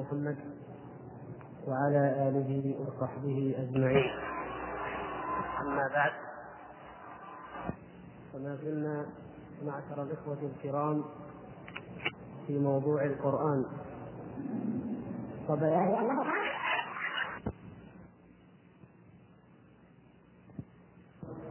[0.00, 0.36] محمد
[1.68, 4.10] وعلى آله وصحبه أجمعين.
[5.60, 6.12] أما بعد
[8.32, 9.06] فما زلنا
[9.64, 11.04] معشر الإخوة الكرام
[12.46, 13.64] في موضوع القرآن.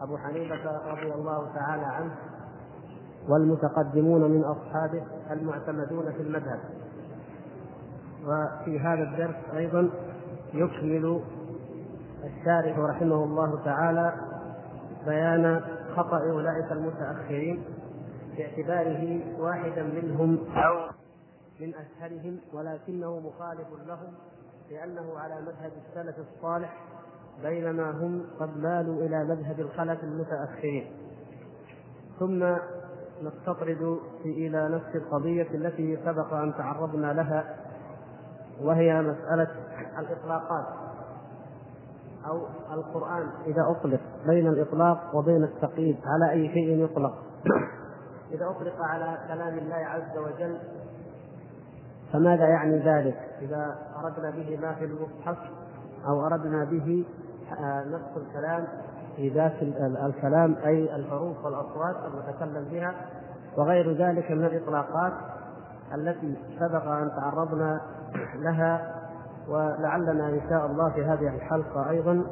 [0.01, 2.15] أبو حنيفة رضي الله تعالى عنه
[3.29, 6.78] والمتقدمون من أصحابه المعتمدون في المذهب.
[8.23, 9.89] وفي هذا الدرس أيضا
[10.53, 11.21] يكمل
[12.23, 14.13] الشارح رحمه الله تعالى
[15.05, 15.61] بيان
[15.95, 17.63] خطأ أولئك المتأخرين
[18.37, 20.89] باعتباره واحدا منهم أو
[21.59, 24.13] من أسهلهم ولكنه مخالف لهم
[24.71, 26.77] لأنه على مذهب السلف الصالح
[27.43, 30.91] بينما هم قد مالوا إلى مذهب الخلف المتأخرين.
[32.19, 32.55] ثم
[33.23, 37.55] نستطرد إلى نفس القضية التي سبق أن تعرضنا لها
[38.63, 39.47] وهي مسألة
[39.99, 40.65] الإطلاقات
[42.27, 42.41] أو
[42.73, 47.13] القرآن إذا أطلق بين الإطلاق وبين التقييد على أي شيء يطلق.
[48.33, 50.57] إذا أطلق على كلام الله عز وجل
[52.13, 55.37] فماذا يعني ذلك؟ إذا أردنا به ما في المصحف
[56.07, 57.05] أو أردنا به
[57.59, 58.67] آه، نفس الكلام
[59.15, 59.53] في ذات
[60.05, 62.95] الكلام أي الحروف والأصوات المتكلم بها
[63.57, 65.13] وغير ذلك من الإطلاقات
[65.95, 67.81] التي سبق أن تعرضنا
[68.35, 68.95] لها
[69.49, 72.23] ولعلنا إن شاء الله في هذه الحلقة أيضا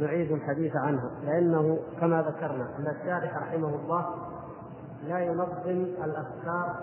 [0.00, 1.10] نعيد الحديث عنها.
[1.24, 4.06] لأنه كما ذكرنا أن الشارح رحمه الله
[5.08, 6.74] لا ينظم الأفكار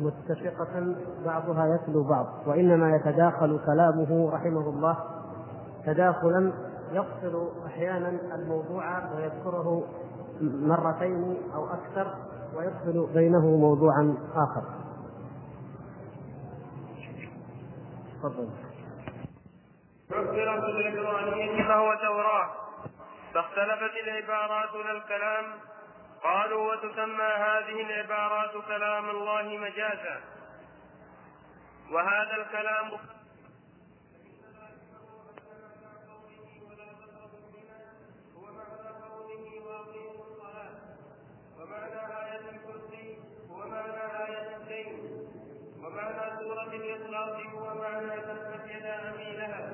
[0.00, 4.96] متفقة بعضها يتلو بعض وإنما يتداخل كلامه رحمه الله
[5.86, 6.52] تداخلا
[6.92, 9.82] يقصر أحيانا الموضوع ويذكره
[10.40, 12.14] مرتين أو أكثر
[12.56, 14.62] ويدخل بينه موضوعا آخر.
[18.22, 18.48] تفضل.
[20.12, 22.50] عبرت العبرانية فهو توراة.
[23.34, 25.44] فاختلفت العبارات للكلام
[26.22, 30.20] قالوا وتسمى هذه العبارات كلام الله مجازا.
[31.92, 32.90] وهذا الكلام
[45.78, 49.68] ومعنى سورة الإخلاص هو معنى تبت يدا أبي لهب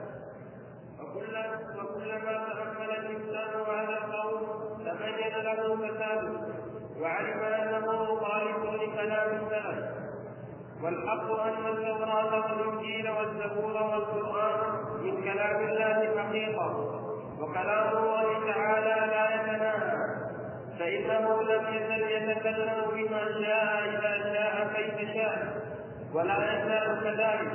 [1.01, 4.41] وكلما تأمل الإنسان هذا القول
[4.79, 6.41] تبين له فساده
[7.01, 9.95] وعلم أنه مخالف لكلام السلف
[10.85, 14.61] والحق أن التوراة والإنجيل والزبور والقرآن
[15.03, 17.01] من كلام الله حقيقة
[17.41, 19.97] وكلام الله تعالى لا يتناهى
[20.79, 25.63] فإنه لم يزل يتكلم بما شاء إذا شاء كيف شاء
[26.15, 27.53] ولا يزال كذلك.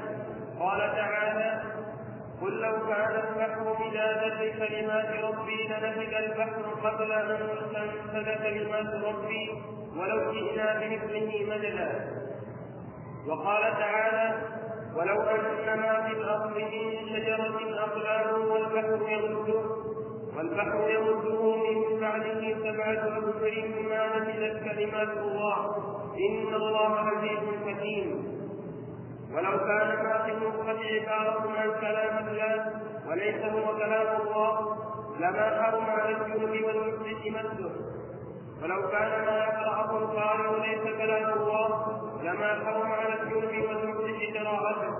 [0.59, 1.61] قال تعالى
[2.41, 7.37] قل لو كان البحر مدادا لكلمات ربي لنفد البحر قبل أن
[7.73, 9.49] تنفذ كلمات ربي
[9.97, 12.18] ولو جئنا بمثله مددا
[13.27, 14.41] وقال تعالى
[14.95, 16.71] ولو ان ما في الأرض من
[17.09, 19.61] شجرة اقلام والبحر يمده
[20.37, 25.75] والبحر يمده من بعده سبعة ابحر ما نفدت كلمات الله
[26.17, 28.39] إن الله عزيز حكيم
[29.35, 30.79] ولو كان ما في النطفة
[31.11, 32.73] عبارة عن كلام الله
[33.09, 34.77] وليس هو كلام الله
[35.19, 37.71] لما حرم على الجنوب والمفسد مسه
[38.63, 44.93] ولو كان ما يقرأه القارئ ليس كلام الله لما حرم على الجنوب والمفسد قراءته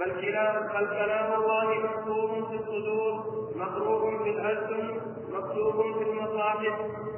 [0.00, 5.00] بل كلام بل كلام الله مكتوب في الصدور مقروء في الألسن
[5.32, 6.74] مكتوب في المصاحف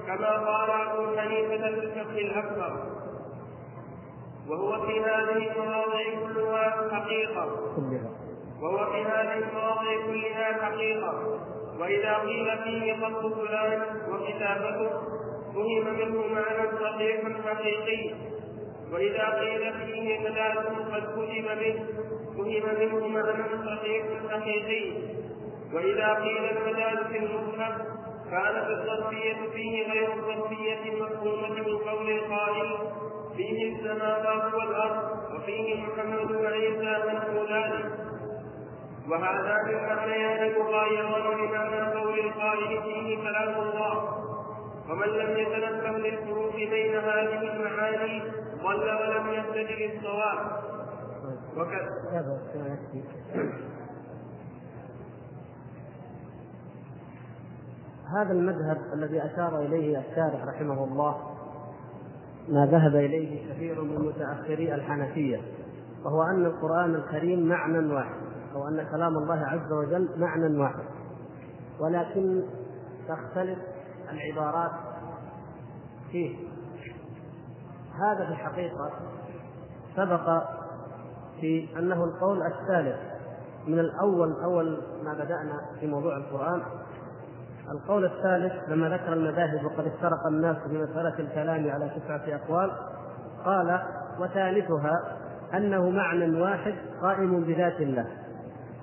[0.06, 2.73] كما قال أبو حنيفة في الفقه الأكبر.
[4.49, 6.03] وهو في هذه المواضع
[6.34, 7.47] كلها حقيقة.
[8.62, 11.39] وهو في هذه المواضع كلها حقيقة.
[11.81, 14.91] وإذا قيل فيه خط فلان وكتابته
[15.55, 18.15] فهم منه معنى صحيح حقيقي.
[18.92, 21.75] وإذا قيل فيه مداد قد كتب به
[22.38, 24.93] فهم منه معنى صحيح حقيقي
[25.75, 27.75] وإذا قيل المداد في المصحف
[28.31, 32.78] كانت الظرفية فيه غير الظرفية المفهومة من قول القائل
[33.37, 35.02] فيه السماوات والأرض
[35.34, 37.90] وفيه محمد وعيسى منقولان
[39.11, 44.19] وهذان المعنيان مغايران لمعنى قول القائل فيه كلام الله.
[44.90, 48.22] ومن لم يتنبه للفروق بين هذه المعاني
[48.62, 50.62] ضل ولم يهتد للصواب
[58.12, 61.17] هذا المذهب الذي أشار إليه الشارح رحمه الله
[62.49, 65.41] ما ذهب إليه كثير من متأخري الحنفية
[66.05, 68.15] وهو أن القرآن الكريم معنى واحد
[68.55, 70.85] أو أن كلام الله عز وجل معنى واحد.
[71.81, 72.43] ولكن
[73.08, 73.58] تختلف
[74.12, 74.70] العبارات
[76.11, 76.51] فيه.
[78.00, 78.91] هذا في الحقيقة
[79.97, 80.43] سبق
[81.41, 82.97] في أنه القول الثالث
[83.67, 86.62] من الأول أول ما بدأنا في موضوع القرآن.
[87.71, 92.71] القول الثالث لما ذكر المذاهب وقد افترق الناس في مسألة الكلام على تسعة أقوال
[93.44, 93.83] قال
[94.21, 95.19] وثالثها
[95.55, 98.06] أنه معنى واحد قائم بذات الله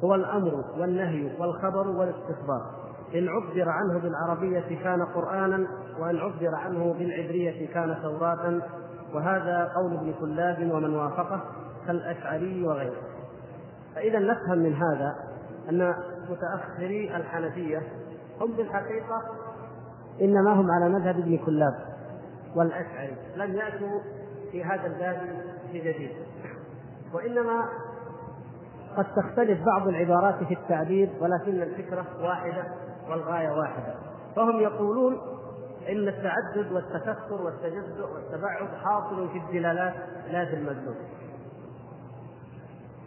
[0.04, 2.80] هو الأمر والنهي والخبر والاستخبار.
[3.16, 5.68] إن عبر عنه بالعربية كان قرآنا
[6.00, 8.62] وإن عبر عنه بالعبرية كان توراة
[9.14, 11.42] وهذا قول ابن كلاب ومن وافقه
[11.88, 13.02] كالأشعري وغيره.
[13.96, 15.16] فإذا نفهم من هذا
[15.70, 15.94] أن
[16.30, 17.82] متأخري الحنفية
[18.42, 19.22] هم بالحقيقة
[20.22, 21.74] إنما هم على مذهب ابن كلاب
[22.56, 24.00] والأشعري لم يأتوا
[24.52, 25.22] في هذا الباب
[25.74, 26.12] بجديد
[27.14, 27.66] وإنما
[28.98, 32.64] قد تختلف بعض العبارات في التعبير ولكن الفكرة واحدة
[33.10, 33.96] والغاية واحدة.
[34.36, 35.18] فهم يقولون
[35.90, 39.94] إن التعدد والتكثر والتجزؤ والتبعد حاصل في الدلالات
[40.32, 40.96] لا في المدلول.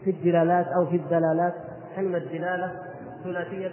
[0.05, 1.55] في الدلالات أو في الدلالات
[1.95, 2.83] حين الدلالة
[3.25, 3.73] ثلاثية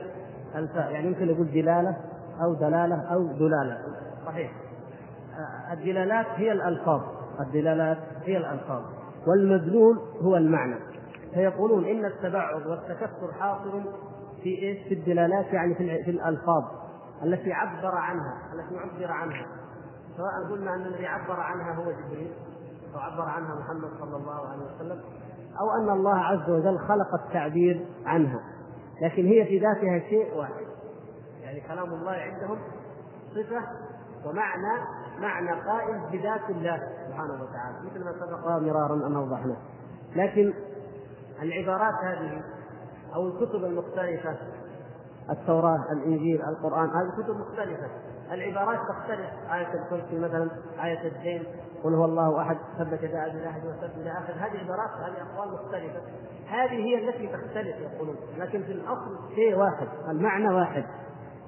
[0.55, 1.97] الفاء يعني يمكن نقول دلالة
[2.41, 3.77] أو دلالة أو دلالة.
[4.25, 4.51] صحيح.
[5.71, 7.01] الدلالات هي الألفاظ.
[7.39, 8.81] الدلالات هي الألفاظ.
[9.27, 10.75] والمدلول هو المعنى.
[11.33, 13.83] فيقولون إن التبعد والتكثر حاصل
[14.43, 16.63] في إيش؟ في الدلالات يعني في, الألفاظ.
[17.23, 19.45] التي عبر عنها التي عبر عنها.
[20.17, 22.31] سواء قلنا أن الذي عبر عنها هو جبريل
[22.95, 25.01] أو عبر عنها محمد صلى الله عليه وسلم
[25.59, 28.39] أو أن الله عز وجل خلق التعبير عنها.
[29.01, 30.65] لكن هي في ذاتها شيء واحد.
[31.41, 32.57] يعني كلام الله عندهم
[33.35, 33.61] صفة
[34.25, 34.81] ومعنى
[35.19, 37.89] معنى قائم بذات الله سبحانه وتعالى.
[37.89, 39.55] مثل ما سبق مرارا أن أوضحنا
[40.15, 40.53] لكن
[41.41, 42.41] العبارات هذه
[43.15, 44.37] أو الكتب المختلفة
[45.31, 47.87] التوراة الإنجيل القرآن هذه كتب مختلفة.
[48.31, 49.29] العبارات تختلف.
[49.53, 50.49] آية الكرسي مثلا
[50.83, 51.43] آية الدين
[51.83, 54.33] قل هو الله أحد ثبت أبي لهب وسب إلى آخر.
[54.33, 55.99] هذه عبارات هذه أقوال مختلفة.
[56.47, 58.15] هذه هي التي تختلف يقولون.
[58.37, 60.83] لكن في الأصل شيء واحد المعنى واحد.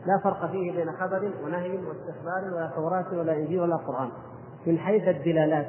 [0.05, 4.09] لا فرق فيه بين خبر ونهي واستخبار ولا توراة ولا إنجيل ولا قرآن.
[4.65, 5.67] من حيث الدلالات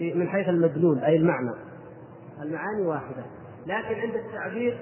[0.00, 1.54] من حيث المدلول أي المعنى.
[2.42, 3.22] المعاني واحدة.
[3.66, 4.78] لكن عند التعبير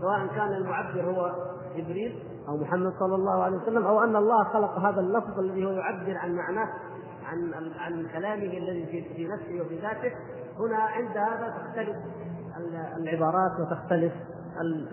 [0.00, 1.32] سواء كان المعبر هو
[1.76, 5.70] جبريل أو محمد صلى الله عليه وسلم أو أن الله خلق هذا اللفظ الذي هو
[5.70, 6.68] يعبر عن معناه
[7.24, 10.12] عن عن كلامه الذي في نفسه وفي ذاته.
[10.58, 11.96] هنا عند هذا تختلف
[12.96, 14.12] العبارات وتختلف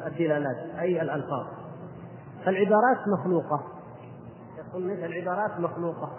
[0.07, 1.45] الدلالات أي الألفاظ.
[2.45, 3.63] فالعبارات مخلوقة.
[4.57, 6.09] يقول العبارات مخلوقة.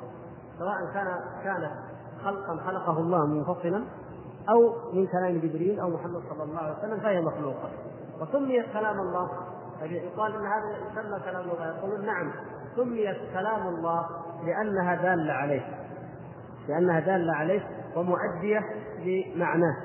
[0.58, 1.06] سواء كان
[1.44, 1.72] كانت
[2.24, 3.84] خلقا خلقه الله منفصلا
[4.48, 7.70] أو من كلام جبريل أو محمد صلى الله عليه وسلم فهي مخلوقة.
[8.20, 9.30] وسميت كلام الله.
[9.82, 12.32] يقال إن هذا يسمى كلام الله يقولون نعم
[12.76, 14.06] سميت كلام الله
[14.46, 15.62] لأنها دالة عليه.
[16.68, 17.60] لأنها دالة عليه
[17.96, 18.60] ومؤدية
[19.04, 19.76] لمعناه.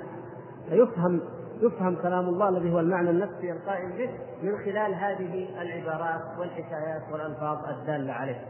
[0.69, 1.21] فيفهم
[1.61, 4.09] يفهم كلام الله الذي هو المعنى النفسي القائم به
[4.43, 8.41] من خلال هذه العبارات والحكايات والألفاظ الدالة عليه.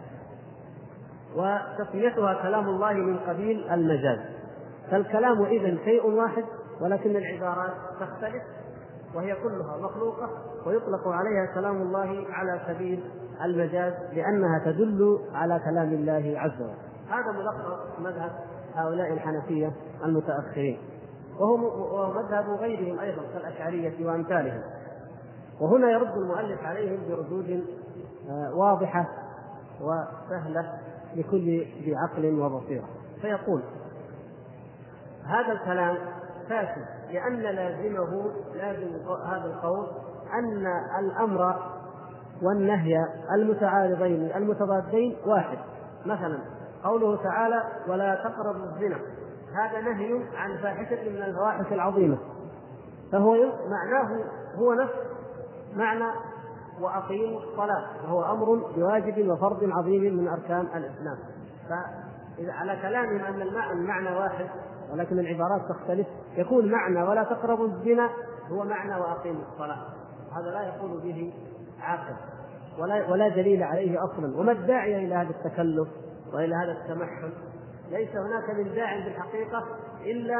[1.35, 4.19] وتسميتها كلام الله من قبيل المجاز.
[4.91, 6.43] فالكلام اذا شيء واحد
[6.81, 8.43] ولكن العبارات تختلف
[9.15, 10.29] وهي كلها مخلوقة
[10.65, 13.03] ويطلق عليها كلام الله على سبيل
[13.43, 16.75] المجاز لأنها تدل على كلام الله عز وجل.
[17.09, 18.31] هذا ملخص مذهب
[18.75, 19.71] هؤلاء الحنفية
[20.03, 20.79] المتأخرين.
[21.39, 24.62] وهو مذهب غيرهم أيضا كالأشعرية وأمثالهم.
[25.62, 27.65] وهنا يرد المؤلف عليهم بردود
[28.29, 29.07] آه، واضحة
[29.81, 30.74] وسهلة
[31.15, 32.86] لكل ذي عقل وبصيرة.
[33.21, 33.62] فيقول
[35.25, 35.97] هذا الكلام
[36.50, 38.88] فاسد لأن لازمه لازم
[39.25, 39.88] هذا القول
[40.34, 40.68] أن
[41.00, 41.56] الأمر
[42.41, 45.58] والنهي المتعارضين المتضادين واحد.
[46.06, 46.39] مثلا
[46.84, 49.00] قوله تعالى ولا تقربوا الزنا
[49.56, 52.18] هذا نهي عن فاحشة من الفواحش العظيمة.
[53.12, 53.36] فهو
[53.70, 54.25] معناه
[54.56, 54.94] هو نفس
[55.75, 56.12] معنى
[56.82, 57.86] وأقيموا الصلاة.
[58.03, 61.18] وهو أمر بواجب وفرض عظيم من أركان الإسلام.
[61.70, 63.41] فإذا على كلامهم أن
[63.72, 64.46] المعنى واحد
[64.93, 66.07] ولكن العبارات تختلف.
[66.38, 68.10] يكون معنى ولا تقربوا الزنا
[68.51, 69.86] هو معنى واقيموا الصلاة.
[70.38, 71.33] هذا لا يقول به
[71.81, 72.15] عاقل.
[72.79, 74.38] ولا ولا دليل عليه أصلا.
[74.38, 75.88] وما الداعي إلى هذا التكلف
[76.33, 77.31] وإلى هذا التمحل
[77.91, 79.63] ليس هناك من داع بالحقيقة
[80.05, 80.39] إلا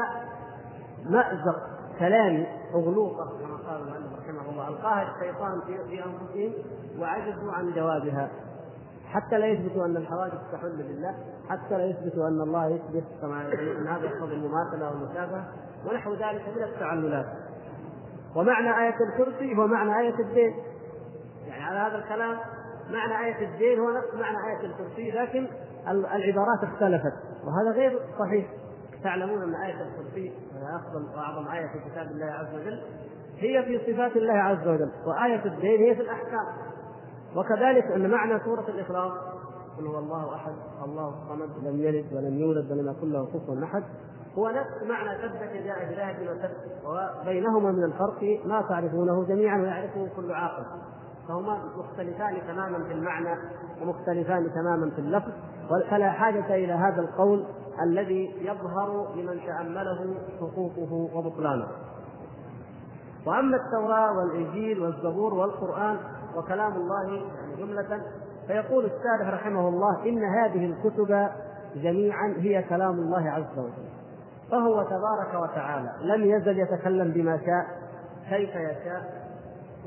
[1.04, 1.56] مأزق
[1.98, 4.68] كلام اغلوطه كما قال المؤلف رحمه الله.
[4.68, 6.52] القاها الشيطان في أنفسهم
[7.00, 8.30] وعجزوا عن جوابها.
[9.12, 11.14] حتى لا يثبتوا أن الحوادث تحل بالله
[11.48, 15.44] حتى لا يثبتوا أن الله يثبت كما ان هذا يقتضي المماثله والمشابهه
[15.86, 17.26] ونحو ذلك من التعللات.
[18.36, 20.54] ومعنى آية الكرسي هو معنى آية الدين.
[21.46, 22.36] يعني على هذا الكلام
[22.90, 25.46] معنى آية الدين هو نفس معنى آية الكرسي لكن
[25.88, 27.12] العبارات اختلفت.
[27.44, 28.46] وهذا غير صحيح.
[29.04, 32.82] تعلمون أن آية الكرسي وهي أفضل وأعظم آية في كتاب الله عز وجل
[33.38, 36.71] هي في صفات الله عز وجل وآية الدين هي في الأحكام.
[37.36, 39.12] وكذلك أن معنى سورة الإخلاص
[39.78, 40.52] قل هو الله أحد
[40.84, 43.82] الله الصمد لم يلد ولم يولد ولم يكن له كفوا أحد.
[44.38, 45.10] هو نفس معنى
[45.58, 46.50] يدا ابي لهب وتب
[46.84, 50.64] وبينهما من الفرق ما تعرفونه جميعا ويعرفه كل عاقل.
[51.28, 53.36] فهما مختلفان تماما في المعنى
[53.82, 55.32] ومختلفان تماما في اللفظ.
[55.90, 57.44] فلا حاجة إلى هذا القول
[57.82, 61.66] الذي يظهر لمن تأمله سقوطه وبطلانه.
[63.26, 65.96] وأما التوراة والإنجيل والزبور والقرآن
[66.36, 68.02] وكلام الله يعني جملة.
[68.46, 71.28] فيقول الشارح رحمه الله إن هذه الكتب
[71.74, 73.88] جميعا هي كلام الله عز وجل.
[74.50, 77.66] فهو تبارك وتعالى لم يزل يتكلم بما شاء
[78.30, 79.22] كيف يشاء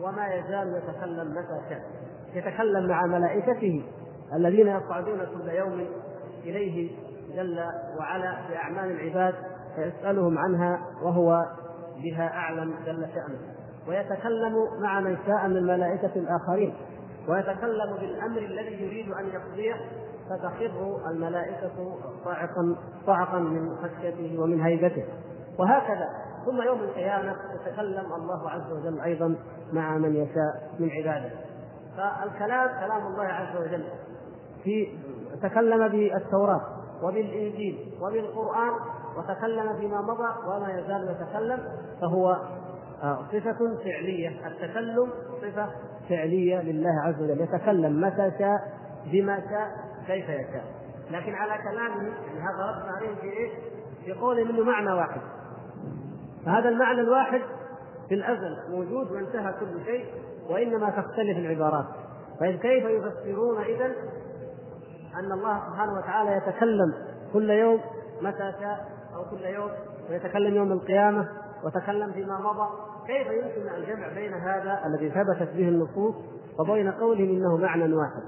[0.02, 1.82] وما يزال يتكلم متى شاء.
[2.34, 3.84] يتكلم مع ملائكته
[4.36, 5.88] الذين يصعدون كل يوم
[6.44, 6.92] إليه
[7.36, 7.60] جل
[8.00, 9.34] وعلا بأعمال العباد
[9.76, 11.46] فيسألهم عنها وهو
[12.04, 13.55] بها أعلم جل شأنه.
[13.88, 16.74] ويتكلم مع من شاء من الملائكه الآخرين
[17.28, 19.76] ويتكلم بالأمر الذي يريد أن يقضيه
[20.30, 22.76] فتخر الملائكة صاعقا
[23.06, 25.06] صعقا من خشيته ومن هيبته.
[25.60, 26.10] وهكذا
[26.46, 29.36] ثم يوم القيامة يتكلم الله عز وجل أيضا
[29.74, 31.30] مع من يشاء من عباده.
[31.98, 33.84] فالكلام كلام الله عز وجل
[34.64, 34.88] في
[35.44, 36.62] تكلم بالتوراة
[37.04, 38.74] وبالإنجيل وبالقرآن
[39.18, 41.60] وتكلم فيما مضى وما يزال يتكلم
[42.02, 42.38] فهو
[43.32, 44.48] صفة فعلية.
[44.48, 45.10] التكلم
[45.42, 45.70] صفة
[46.10, 47.42] فعلية لله عز وجل.
[47.42, 48.58] يتكلم متى شاء
[49.12, 49.72] بما شاء
[50.08, 50.66] كيف يشاء.
[51.12, 53.52] لكن على كلامه يعني هذا رد عليه في إيش؟
[54.06, 55.22] في قوله منه معنى واحد.
[56.46, 57.42] فهذا المعنى الواحد
[58.10, 60.06] في الأزل موجود وانتهى كل شيء
[60.50, 61.86] وإنما تختلف العبارات.
[62.40, 63.86] فإذ كيف يفسرون اذا
[65.20, 66.94] أن الله سبحانه وتعالى يتكلم
[67.34, 67.80] كل يوم
[68.22, 69.70] متى شاء أو كل يوم
[70.10, 71.28] ويتكلم يوم القيامة.
[71.66, 72.70] وتكلم فيما مضى
[73.08, 76.16] كيف يمكن الجمع بين هذا الذي ثبتت به النصوص
[76.60, 78.24] وبين قولهم إنه معنى واحد؟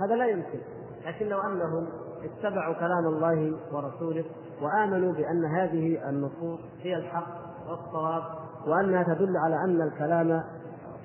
[0.00, 0.58] هذا لا يمكن.
[1.06, 1.88] لكن لو أنهم
[2.24, 4.24] اتبعوا كلام الله ورسوله
[4.62, 7.26] وآمنوا بأن هذه النصوص هي الحق
[7.68, 8.22] والصواب
[8.66, 10.42] وأنها تدل على أن الكلام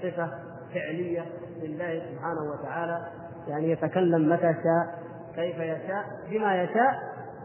[0.01, 0.29] صفة
[0.73, 1.25] فعلية
[1.61, 3.07] لله سبحانه وتعالى
[3.47, 4.99] يعني يتكلم متى شاء
[5.35, 6.93] كيف يشاء بما يشاء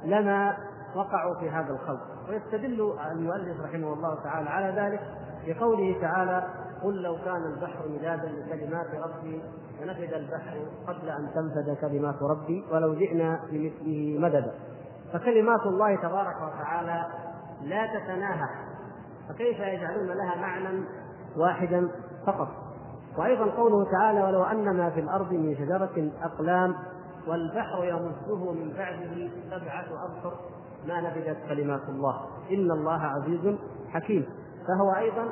[0.04, 0.56] لما
[0.96, 2.13] وقعوا في هذا الخلق.
[2.28, 5.00] ويستدل المؤلف رحمه الله تعالى على ذلك
[5.46, 6.44] بقوله تعالى
[6.82, 9.42] قل لو كان البحر مدادا لكلمات ربي
[9.82, 14.54] لنفد البحر قبل أن تنفد كلمات ربي ولو جئنا بمثله مددا
[15.12, 17.06] فكلمات الله تبارك وتعالى
[17.62, 18.48] لا تتناهى
[19.28, 20.84] فكيف يجعلون لها معنى
[21.36, 21.88] واحدا
[22.26, 22.48] فقط؟
[23.18, 26.74] وأيضا قوله تعالى ولو أن ما في الأرض من شجرة اقلام
[27.26, 30.36] والبحر يمده من بعده سبعة أبصر
[30.88, 32.20] ما نفدت كلمات الله.
[32.50, 33.56] إن الله عزيز
[33.88, 34.26] حكيم.
[34.68, 35.22] فهو أيضا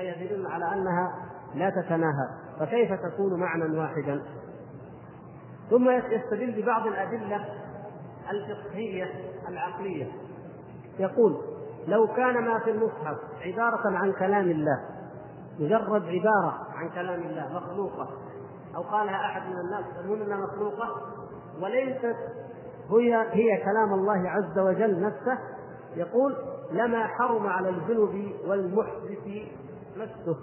[0.00, 1.14] يدل على أنها
[1.54, 2.28] لا تتناهى.
[2.60, 4.22] فكيف تكون معنى واحدا؟
[5.70, 7.44] ثم يستدل ببعض الأدلة
[8.30, 9.10] الفقهية
[9.48, 10.12] العقلية.
[10.98, 11.36] يقول
[11.86, 14.80] لو كان ما في المصحف عبارة عن كلام الله
[15.58, 18.08] مجرد عبارة عن كلام الله مخلوقة
[18.76, 20.88] أو قالها أحد من الناس يقولون انها مخلوقة
[21.62, 22.16] وليست
[22.90, 25.38] هي هي كلام الله عز وجل نفسه
[25.96, 26.36] يقول
[26.72, 29.28] لما حرم على الجنب والمحدث
[29.96, 30.36] مسه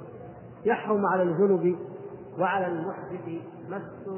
[0.65, 1.79] يحرم على الجنب
[2.39, 4.09] وعلى المحدث مس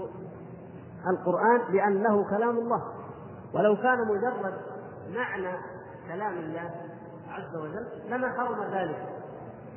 [1.07, 2.83] القرآن لأنه كلام الله.
[3.53, 4.53] ولو كان مجرد
[5.15, 5.57] معنى
[6.07, 6.71] كلام الله
[7.29, 9.17] عز وجل لما حرم ذلك.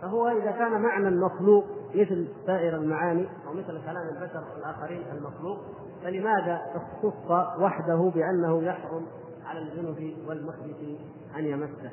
[0.03, 1.65] فهو إذا كان معنى مخلوق
[1.95, 5.59] مثل سائر المعاني أو مثل كلام البشر الآخرين المخلوق
[6.03, 7.31] فلماذا اختص
[7.61, 9.07] وحده بأنه يحرم
[9.47, 11.01] على الجنب والمحدث
[11.37, 11.91] أن يمسه؟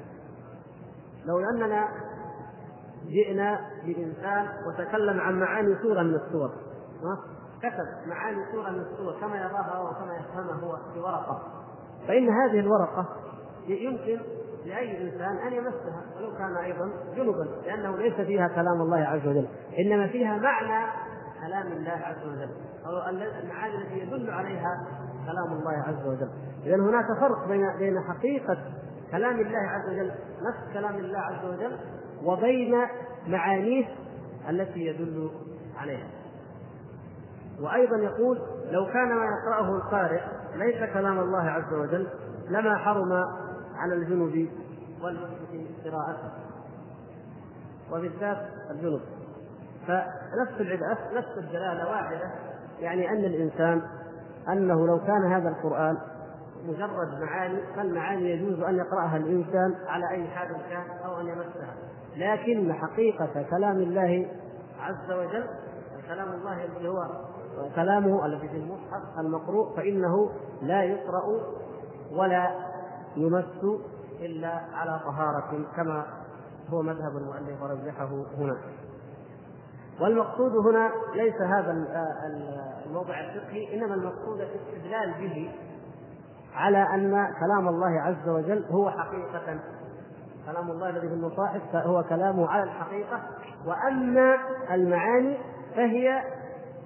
[1.25, 1.87] لو أننا
[3.07, 6.51] جئنا بإنسان وتكلم عن معاني سورة من السور
[7.59, 11.41] كتب معاني سورة من السور كما يراها وكما يفهمها هو في ورقة.
[12.07, 13.05] فإن هذه الورقة
[13.67, 14.19] يمكن
[14.65, 19.47] لأي إنسان أن يمسها ولو كان أيضا جنبا لأنه ليس فيها كلام الله عز وجل
[19.79, 20.91] إنما فيها معنى
[21.41, 22.49] كلام الله عز وجل.
[22.87, 24.87] أو المعاني التي يدل عليها
[25.25, 26.29] كلام الله عز وجل.
[26.63, 28.57] إذا هناك فرق بين بين حقيقة
[29.11, 31.77] كلام الله عز وجل نفس كلام الله عز وجل
[32.23, 32.75] وبين
[33.27, 33.85] معانيه
[34.49, 35.29] التي يدل
[35.77, 36.07] عليها.
[37.61, 38.41] وأيضا يقول
[38.71, 40.21] لو كان ما يقرأه القارئ
[40.55, 42.07] ليس كلام الله عز وجل
[42.49, 43.13] لما حرم
[43.75, 44.49] على الجنب
[45.03, 46.31] والمسلم قراءته.
[47.91, 48.37] وبالذات
[48.71, 49.01] الجنوب
[49.87, 52.46] فنفس العبادة نفس الدلالة واحدة.
[52.79, 53.81] يعني أن الإنسان
[54.49, 55.97] أنه لو كان هذا القرآن
[56.65, 61.73] مجرد معاني فالمعاني يجوز أن يقرأها الإنسان على أي حال كان أو أن يمسها.
[62.15, 64.27] لكن حقيقة كلام الله
[64.79, 65.45] عز وجل
[66.07, 67.07] كلام الله الذي هو
[67.75, 70.31] كلامه الذي في المصحف المقروء فإنه
[70.61, 71.23] لا يقرأ
[72.11, 72.51] ولا
[73.15, 73.79] يمس
[74.19, 76.05] إلا على طهارة كما
[76.69, 78.57] هو مذهب المؤلف ورجحه هنا.
[80.01, 81.71] والمقصود هنا ليس هذا
[82.85, 85.51] الموضع الفقهي إنما المقصود الاستدلال به
[86.55, 89.59] على أن كلام الله عز وجل هو حقيقة.
[90.45, 93.21] كلام الله الذي في المصاحف فهو كلامه على الحقيقة
[93.65, 94.35] وأما
[94.71, 95.37] المعاني
[95.75, 96.23] فهي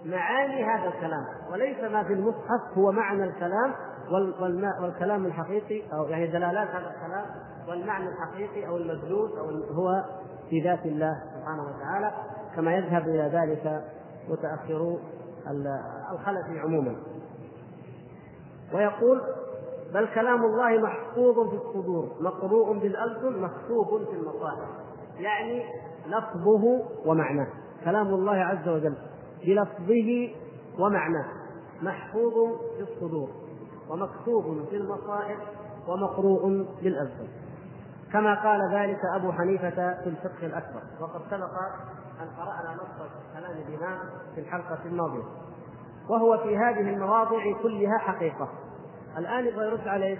[0.06, 3.74] معاني هذا الكلام وليس ما في المصحف هو معنى الكلام
[4.82, 7.26] والكلام الحقيقي أو يعني دلالات هذا الكلام
[7.68, 10.04] والمعنى الحقيقي أو المدلول أو هو
[10.50, 12.12] في ذات الله سبحانه وتعالى.
[12.56, 13.84] كما يذهب إلى ذلك
[14.30, 15.00] متاخرو
[16.12, 16.96] الخلف عموما.
[18.74, 19.22] ويقول
[19.94, 24.68] بل كلام الله محفوظ في الصدور مقروء بالألسن مكتوب في المصاحف.
[25.20, 25.64] يعني
[26.08, 27.48] لفظه ومعناه.
[27.86, 28.96] كلام الله عز وجل
[29.46, 30.30] بلفظه
[30.80, 31.26] ومعناه.
[31.82, 32.34] محفوظ
[32.78, 33.30] في الصدور
[33.90, 35.38] ومكتوب في المصائب
[35.88, 37.28] ومقروء بالألسن.
[38.14, 40.82] كما قال ذلك أبو حنيفة في الفقه الأكبر.
[41.02, 41.52] وقد سبق
[42.22, 44.00] أن قرأنا نص كلام الإمام
[44.36, 45.24] في الحلقة الماضية.
[46.10, 48.50] وهو في هذه المواضع كلها حقيقة.
[49.18, 50.18] الآن يبغى يرد عليه.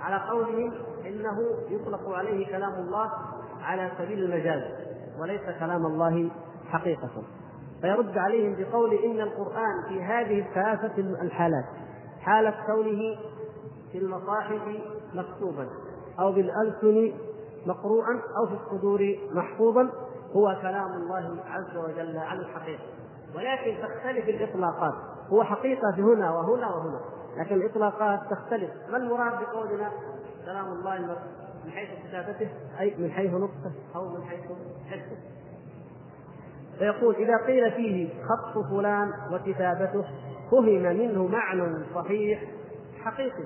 [0.00, 0.72] على قولهم
[1.06, 1.38] إنه
[1.68, 3.10] يطلق عليه كلام الله
[3.62, 4.62] على سبيل المجاز
[5.20, 6.30] وليس كلام الله
[6.68, 7.22] حقيقة.
[7.80, 11.64] فيرد عليهم بقول إن القرآن في هذه الثلاثة الحالات
[12.20, 13.16] حالة كونه
[13.92, 14.62] في المصاحف
[15.14, 15.68] مكتوبا
[16.20, 17.12] أو بالألسن
[17.66, 19.90] مقروءا أو في الصدور محفوظا
[20.36, 22.82] هو كلام الله عز وجل عن الحقيقة.
[23.34, 24.94] ولكن تختلف الإطلاقات.
[25.28, 27.00] هو حقيقة هنا وهنا وهنا.
[27.36, 28.70] لكن الإطلاقات تختلف.
[28.90, 29.90] ما المراد بقولنا
[30.44, 30.98] كلام الله
[31.64, 32.48] من حيث كتابته؟
[32.80, 34.40] أي من حيث نطقه أو من حيث
[34.86, 35.16] حفظه
[36.78, 40.04] فيقول إذا قيل فيه خط فلان وكتابته
[40.50, 42.42] فهم منه معنى صحيح
[43.00, 43.44] حقيقي.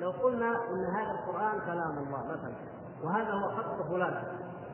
[0.00, 2.79] لو قلنا إن هذا القرآن كلام الله مثلا.
[3.04, 4.22] وهذا هو خط فلان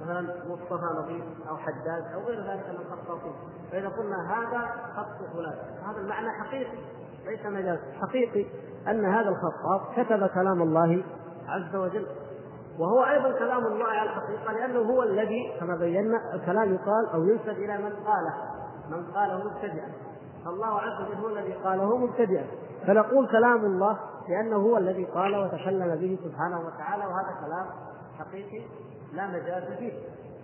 [0.00, 3.32] مثلا مصطفى نظيف أو حداد أو غير ذلك من الخطاطين
[3.72, 5.54] فإذا قلنا هذا خط فلان
[5.86, 6.78] هذا المعنى حقيقي
[7.26, 7.78] ليس مجاز.
[8.00, 8.46] حقيقي
[8.88, 11.04] أن هذا الخطاط كتب كلام الله
[11.48, 12.06] عز وجل
[12.78, 17.48] وهو أيضا كلام الله على الحقيقة لأنه هو الذي كما بينا الكلام يقال أو ينسب
[17.48, 18.34] إلى من قاله.
[18.90, 19.92] من قاله مبتدئا.
[20.44, 22.46] فالله عز وجل هو الذي قاله مبتدئا.
[22.86, 27.66] فنقول كلام الله لأنه هو الذي قال وتكلم به سبحانه وتعالى وهذا كلام
[28.18, 28.64] حقيقي
[29.14, 29.92] لا مجاز فيه.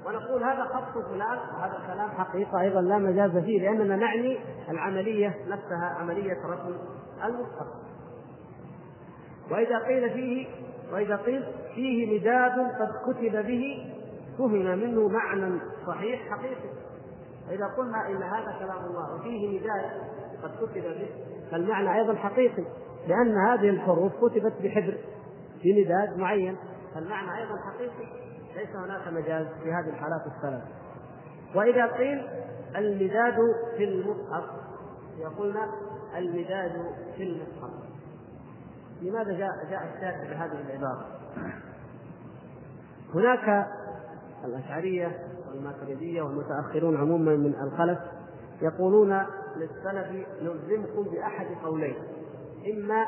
[0.07, 5.97] ونقول هذا خط فلان وهذا الكلام حقيقه أيضا لا مجاز فيه لأننا نعني العملية نفسها
[6.01, 6.77] عملية رسم
[7.25, 7.67] المصحف
[9.51, 10.47] وإذا قيل فيه
[10.93, 13.93] وإذا قيل فيه مداد قد كتب به
[14.39, 16.71] فهم منه معنى صحيح حقيقي.
[17.49, 19.91] فإذا قلنا إن هذا كلام الله وفيه مداد
[20.43, 21.09] قد كتب به
[21.51, 22.65] فالمعنى أيضا حقيقي
[23.09, 24.99] لأن هذه الحروف كتبت بحبر
[25.65, 26.57] بمداد معين.
[26.95, 28.07] فالمعنى أيضا حقيقي
[28.57, 30.63] ليس هناك مجاز في هذه الحالات الثلاث.
[31.55, 32.29] وإذا قيل
[32.77, 33.37] المداد
[33.77, 34.45] في المصحف
[35.19, 35.69] يقولنا
[36.17, 36.73] المداد
[37.17, 37.71] في المصحف
[39.03, 41.07] لماذا جاء جاء الشارع بهذه العبارة؟
[43.15, 43.67] هناك
[44.45, 47.99] الأشعرية والماتريدية والمتأخرون عموما من الخلف
[48.63, 49.27] يقولون
[49.57, 51.95] للسلف نلزمكم بأحد قولين
[52.75, 53.07] إما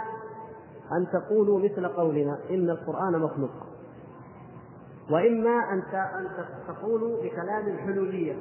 [0.93, 3.51] أن تقولوا مثل قولنا إن القرآن مخلوق.
[5.11, 6.29] وإما أن أن
[6.69, 8.37] تقولوا بكلام الحلولية.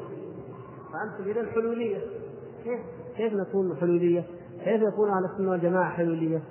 [0.93, 1.97] فأنتم إذا حلولية.
[2.63, 2.79] كيف
[3.17, 4.23] كيف نكون حلولية؟
[4.63, 6.41] كيف يكون أهل السنة والجماعة حلولية؟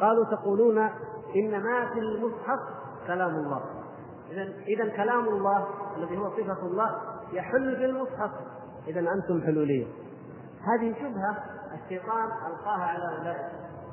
[0.00, 0.78] قالوا تقولون
[1.36, 2.58] ان ما في المصحف
[3.06, 3.60] كلام الله.
[4.30, 6.90] اذا اذا كلام الله الذي هو صفة الله
[7.32, 8.30] يحل في المصحف.
[8.88, 9.86] اذا أنتم حلولية.
[10.62, 11.36] هذه شبهة
[11.74, 13.52] الشيطان ألقاها على أولئك.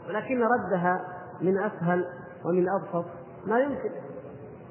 [0.10, 1.06] ولكن ردها
[1.42, 2.06] من أسهل
[2.46, 3.06] ومن أبسط
[3.46, 3.92] ما يمكن.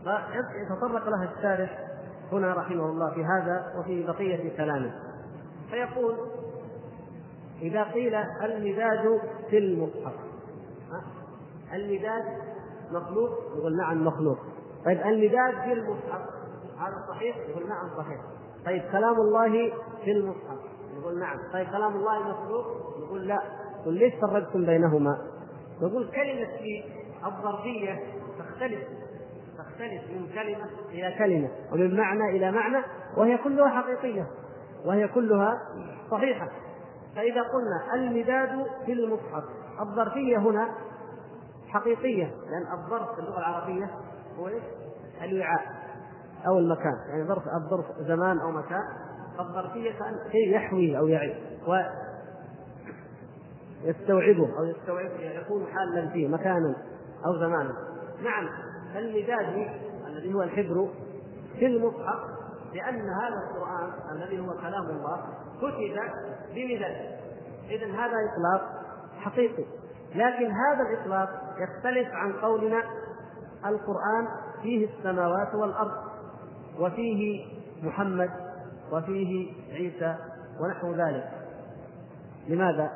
[0.05, 1.89] فيتطرق لها الشارح
[2.33, 4.93] هنا رحمه الله في هذا وفي بقية كلامه.
[5.71, 6.15] فيقول
[7.63, 10.15] إذا قيل المداد في المصحف
[11.75, 12.25] المداد
[12.91, 14.39] مخلوق يقول نعم مخلوق.
[14.85, 16.21] طيب المداد في المصحف
[16.79, 18.21] هذا صحيح؟ يقول نعم صحيح.
[18.67, 19.73] طيب كلام الله
[20.05, 20.59] في المصحف
[21.01, 21.39] يقول نعم.
[21.53, 22.67] طيب كلام الله مخلوق؟
[22.99, 23.43] يقول لا.
[23.83, 25.19] يقول ليش فرقتم بينهما؟
[25.83, 26.85] يقول كلمة في
[27.27, 28.01] الظرفية
[28.39, 28.89] تختلف.
[29.79, 32.85] تختلف من كلمة إلى كلمة ومن معنى إلى معنى
[33.17, 34.27] وهي كلها حقيقية
[34.85, 35.61] وهي كلها
[36.11, 36.49] صحيحة.
[37.17, 39.45] فإذا قلنا المداد في المصحف
[39.81, 40.69] الظرفية هنا
[41.69, 43.91] حقيقية لأن الظرف في اللغة العربية
[44.39, 44.51] هو؟
[45.23, 45.61] الوعاء
[46.47, 46.97] أو المكان.
[47.09, 48.83] يعني ظرف الظرف زمان أو مكان
[49.39, 51.35] فالظرفية كأن شيء يحوي أو يعي
[51.67, 51.77] و
[53.85, 56.77] يستوعبه أو يستوعب يكون حالا فيه مكانا
[57.27, 57.75] أو زمانا.
[58.23, 58.49] نعم.
[58.97, 59.71] المداد
[60.07, 60.89] الذي هو الحبر
[61.59, 62.39] في المصحف
[62.75, 65.25] لأن هذا القرآن الذي هو كلام الله
[65.59, 66.01] كتب
[66.55, 67.19] بمداد
[67.71, 68.79] إذا هذا إطلاق
[69.21, 69.65] حقيقي.
[70.15, 72.83] لكن هذا الإطلاق يختلف عن قولنا
[73.67, 74.29] القرآن
[74.63, 75.93] فيه السماوات والأرض
[76.79, 77.47] وفيه
[77.83, 78.31] محمد
[78.93, 80.17] وفيه عيسى
[80.61, 81.31] ونحو ذلك.
[82.49, 82.91] لماذا؟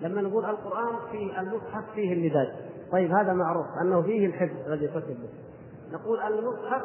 [0.00, 5.06] لما نقول القرآن فيه المصحف فيه المداد طيب هذا معروف أنه فيه الحفظ الذي كتب.
[5.06, 5.28] به
[5.92, 6.82] نقول المصحف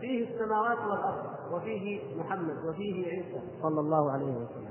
[0.00, 4.70] فيه السماوات والأرض وفيه محمد وفيه عيسى صلى الله عليه وسلم.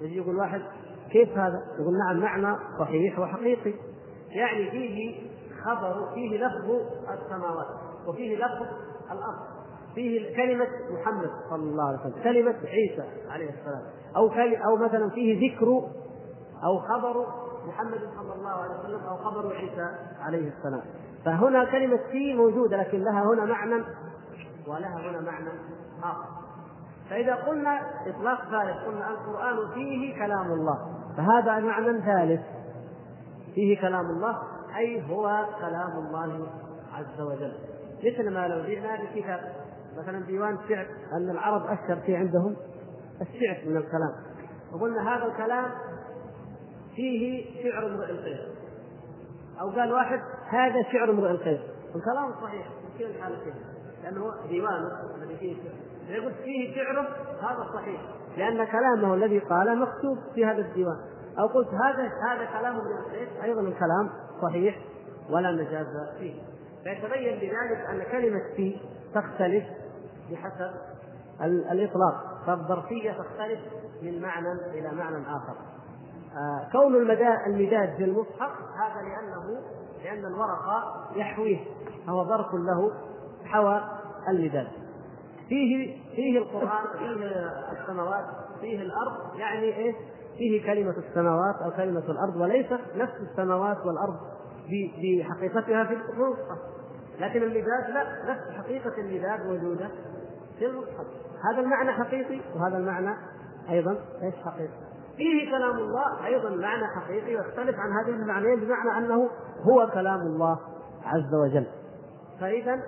[0.00, 0.62] يجي يقول واحد
[1.10, 3.72] كيف هذا؟ يقول نعم معنى صحيح وحقيقي.
[4.30, 5.20] يعني فيه
[5.64, 6.70] خبر فيه لفظ
[7.10, 7.66] السماوات
[8.06, 8.66] وفيه لفظ
[9.12, 9.52] الأرض.
[9.94, 13.82] فيه كلمة محمد صلى الله عليه وسلم كلمة عيسى عليه السلام.
[14.16, 14.30] أو
[14.66, 15.66] أو مثلا فيه ذكر
[16.64, 17.26] أو خبر
[17.66, 19.88] محمد صلى الله عليه وسلم أو خبر عيسى
[20.20, 20.82] عليه السلام.
[21.24, 23.84] فهنا كلمة في موجودة لكن لها هنا معنى
[24.66, 25.48] ولها هنا معنى
[26.02, 26.28] آخر.
[27.10, 30.78] فإذا قلنا إطلاق ثالث قلنا القرآن فيه كلام الله.
[31.16, 32.40] فهذا معنى ثالث.
[33.54, 34.42] فيه كلام الله
[34.76, 36.46] أي هو كلام الله
[36.94, 37.52] عز وجل.
[38.04, 39.40] مثل ما لو جئنا بكتاب
[39.98, 42.56] مثلا ديوان شعر أن العرب أشهر شيء عندهم
[43.20, 44.12] الشعر من الكلام.
[44.72, 45.70] وقلنا هذا الكلام
[46.96, 48.48] فيه شعر امرئ الخير
[49.60, 51.60] أو قال واحد هذا شعر امرئ الخير
[51.94, 53.54] الكلام صحيح في كلا الحالتين
[54.02, 56.16] لأنه ديوانه الذي فيه شعر.
[56.16, 57.08] يقول فيه شعره
[57.40, 58.00] هذا صحيح.
[58.36, 60.96] لأن كلامه الذي قال مكتوب في هذا الديوان.
[61.38, 64.10] أو قلت هذا هذا كلام ابن الخير أيضا الكلام
[64.42, 64.78] صحيح
[65.30, 65.86] ولا مجاز
[66.18, 66.34] فيه.
[66.84, 68.76] فيتبين بذلك أن كلمة في
[69.14, 69.64] تختلف
[70.30, 70.70] بحسب
[71.42, 72.44] الإطلاق.
[72.46, 73.60] فالظرفية تختلف
[74.02, 75.42] من معنى إلى معنى آه
[76.72, 76.94] كون
[77.46, 78.50] المداد في المصحف
[78.82, 79.60] هذا لأنه
[80.04, 80.62] لأن الورق
[81.16, 81.58] يحويه
[82.06, 82.92] فهو ظرف له
[83.44, 83.82] حوى
[84.28, 84.68] المداد.
[85.48, 87.26] فيه فيه القرآن فيه
[87.80, 88.24] السماوات
[88.60, 89.94] فيه الأرض يعني إيه؟
[90.38, 94.16] فيه كلمة السماوات أو كلمة الأرض وليست نفس السماوات والأرض
[94.68, 96.58] بحقيقتها في المصحف.
[97.20, 99.90] لكن المداد لا نفس حقيقة المداد موجودة
[100.58, 101.06] في المصحف.
[101.52, 103.16] هذا المعنى حقيقي وهذا المعنى
[103.70, 109.30] أيضا إيش حقيقي؟ فيه كلام الله أيضا معنى حقيقي يختلف عن هذه المعنيين بمعنى أنه
[109.60, 110.58] هو كلام الله
[111.04, 111.66] عز وجل.
[112.40, 112.82] فإذا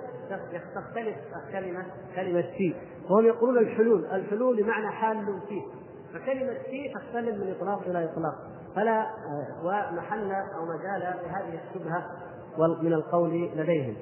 [0.74, 1.16] تختلف
[1.52, 2.74] كلمة كلمة في
[3.10, 5.62] وهم يقولون الحلول الحلول بمعنى حال فيه.
[6.14, 8.34] فكلمة في تختلف من إطلاق إلى إطلاق.
[8.76, 9.06] فلا
[9.62, 12.06] ومحل أو مجال لهذه الشبهة
[12.82, 13.96] من القول لديهم.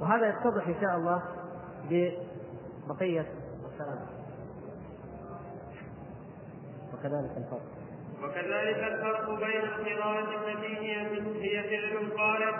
[0.00, 1.22] وهذا يتضح إن شاء الله
[1.90, 3.26] ببقية
[3.72, 4.09] الكلام.
[7.00, 7.62] وكذلك الفرق.
[8.22, 10.76] وكذلك الفرق بين القراءة التي
[11.40, 12.54] هي فعل القارئ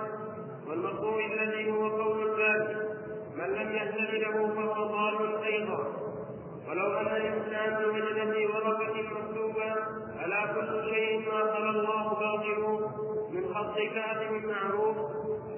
[0.68, 2.74] والمقروء الذي هو قول الباقي.
[3.36, 6.10] من لم يهتد له فهو ضال أيضا.
[6.68, 9.72] ولو أن الإنسان وجد في ورقه مكتوبه
[10.24, 12.90] ألا كل شيء ما خلا الله باطل
[13.30, 14.96] من خط كاتب معروف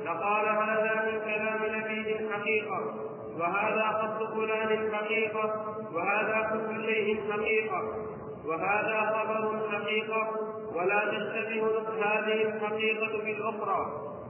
[0.04, 2.94] لقال هذا من كلام نبي حقيقة
[3.38, 8.11] وهذا خط فلان حقيقة وهذا كل شيء حقيقة.
[8.46, 10.30] وهذا خبر حقيقة
[10.76, 11.66] ولا تشتبه
[12.04, 13.86] هذه الحقيقة بالأخرى.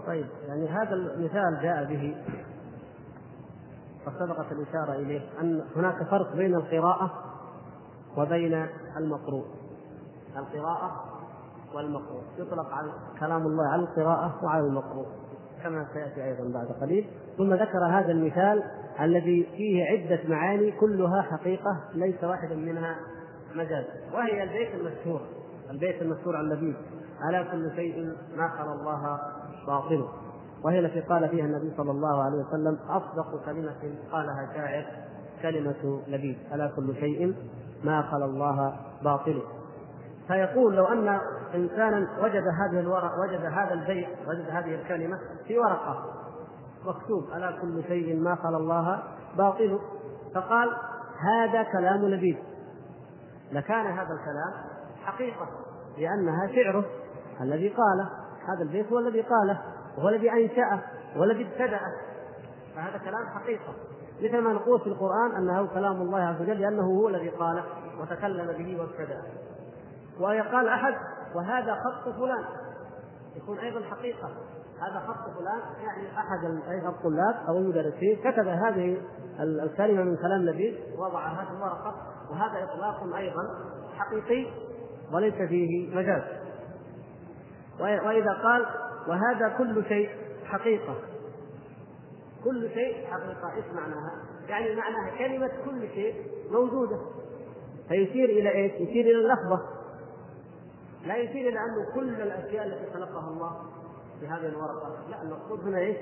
[0.06, 2.16] طيب يعني هذا المثال جاء به
[4.06, 7.10] وسبقت الإشارة إليه أن هناك فرق بين القراءة
[8.16, 9.44] وبين المقروء.
[10.36, 11.04] القراءة
[11.74, 12.22] والمقروء.
[12.38, 15.06] يطلق على كلام الله على القراءة وعلى المقروء
[15.62, 17.06] كما سيأتي أيضا بعد قليل.
[17.38, 18.62] ثم ذكر هذا المثال
[19.00, 22.96] الذي فيه عدة معاني كلها حقيقة ليس واحدا منها
[23.56, 23.84] مجاز
[24.14, 25.20] وهي البيت المشهور
[25.70, 26.76] البيت المشهور عن النبي.
[27.20, 29.18] على كل شيء ما خلا الله
[29.66, 30.08] باطله.
[30.64, 34.84] وهي التي قال فيها النبي صلى الله عليه وسلم أصدق كلمة قالها شاعر
[35.42, 37.34] كلمة لبيد الا كل شيء
[37.84, 39.42] ما خلا الله باطله.
[40.28, 41.20] فيقول لو أن
[41.54, 46.04] إنسانا وجد هذه الورق وجد هذا البيت وجد هذه الكلمة في ورقة
[46.84, 47.24] مكتوب.
[47.36, 49.02] الا كل شيء ما خلا الله
[49.38, 49.80] باطله.
[50.34, 50.70] فقال
[51.18, 52.38] هذا كلام لبيد
[53.52, 54.52] لكان هذا الكلام
[55.04, 55.48] حقيقة
[55.98, 56.84] لأنها شعره
[57.40, 58.10] الذي قاله.
[58.48, 59.60] هذا البيت هو الذي قاله
[59.98, 60.80] وهو الذي أنشأه
[61.16, 61.92] والذي ابتدأه.
[62.76, 63.74] فهذا كلام حقيقة.
[64.22, 67.64] مثل ما نقول في القرآن أنه كلام الله عز وجل لأنه هو الذي قاله
[68.00, 69.22] وتكلم به وابتدأه.
[70.20, 70.94] ويقال أحد
[71.34, 72.44] وهذا خط فلان.
[73.36, 74.30] يكون أيضا حقيقة.
[74.82, 76.44] هذا خط فلان يعني أحد
[76.94, 79.02] الطلاب أو المدرسين كتب هذه
[79.40, 81.94] الكلمة من كلام نبيل وضعها في الورقة
[82.30, 83.42] وهذا إطلاق أيضا
[83.96, 84.46] حقيقي
[85.12, 86.22] وليس فيه مجاز
[87.80, 88.66] وإذا قال
[89.08, 90.10] وهذا كل شيء
[90.44, 90.94] حقيقة
[92.44, 94.12] كل شيء حقيقة إيش معناها؟
[94.48, 96.14] يعني معناها كلمة كل شيء
[96.50, 96.98] موجودة
[97.88, 99.60] فيشير إلى إيش؟ يشير إلى اللفظة
[101.06, 103.81] لا يشير إلى أنه كل الأشياء التي خلقها الله
[104.22, 104.88] في هذه الورقة.
[105.10, 105.96] لا المقصود هنا إيش؟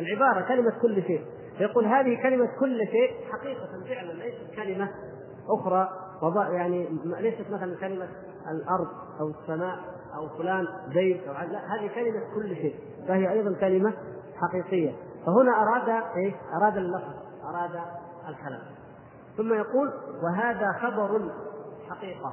[0.00, 1.24] العبارة كلمة كل شيء.
[1.60, 4.88] يقول هذه كلمة كل شيء حقيقة فعلا ليست كلمة
[5.48, 5.88] أخرى.
[6.52, 8.08] يعني ليست مثلا كلمة
[8.50, 8.88] الأرض
[9.20, 9.78] أو السماء
[10.14, 12.76] أو فلان زيد أو لا هذه كلمة كل شيء.
[13.08, 13.92] فهي أيضا كلمة
[14.36, 14.92] حقيقية.
[15.26, 17.80] فهنا أراد إيه؟ أراد اللفظ أراد
[18.28, 18.62] الكلام
[19.36, 21.30] ثم يقول وهذا خبر
[21.90, 22.32] حقيقة.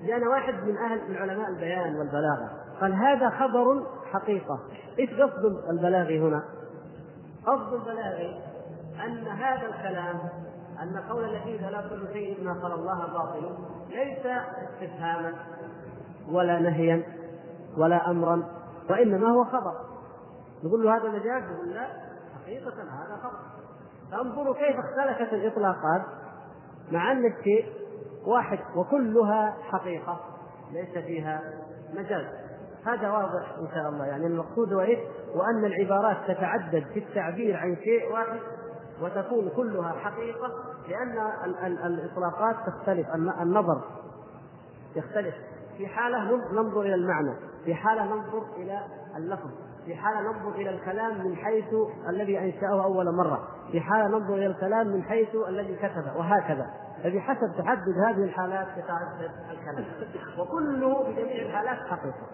[0.00, 4.60] لأن واحد من أهل من علماء البيان والبلاغة قال هذا خبر حقيقة.
[4.98, 6.44] إيش قصد البلاغي هنا؟
[7.46, 8.42] قصد البلاغي
[9.04, 10.20] أن هذا الكلام
[10.82, 13.56] أن قول الذين لا كل شيء ما قال الله باطل
[13.88, 14.26] ليس
[14.68, 15.34] استفهاما
[16.30, 17.02] ولا نهيا
[17.78, 18.42] ولا أمرا
[18.90, 19.74] وإنما هو خبر.
[20.64, 21.88] نقول له هذا مجاز يقول لا
[22.42, 23.38] حقيقة هذا خبر.
[24.12, 26.02] فانظروا كيف اختلفت الإطلاقات
[26.92, 27.72] مع أن الشيء
[28.26, 30.20] واحد وكلها حقيقة
[30.72, 31.42] ليس فيها
[31.94, 32.45] مجاز.
[32.86, 34.06] هذا واضح إن شاء الله.
[34.06, 34.98] يعني المقصود هو إيه؟
[35.34, 38.40] وأن العبارات تتعدد في التعبير عن شيء واحد
[39.02, 40.50] وتكون كلها حقيقة
[40.88, 41.18] لأن
[41.86, 43.06] الإطلاقات تختلف
[43.42, 43.80] النظر
[44.96, 45.34] يختلف.
[45.78, 48.80] في حالة ننظر إلى المعنى في حالة ننظر إلى
[49.16, 49.50] اللفظ
[49.86, 51.74] في حالة ننظر إلى الكلام من حيث
[52.08, 56.66] الذي أنشأه أول مرة في حالة ننظر إلى الكلام من حيث الذي كتبه وهكذا.
[57.04, 59.84] فبحسب تحدد هذه الحالات يتعدد الكلام.
[60.38, 62.26] وكله بجميع الحالات حقيقة.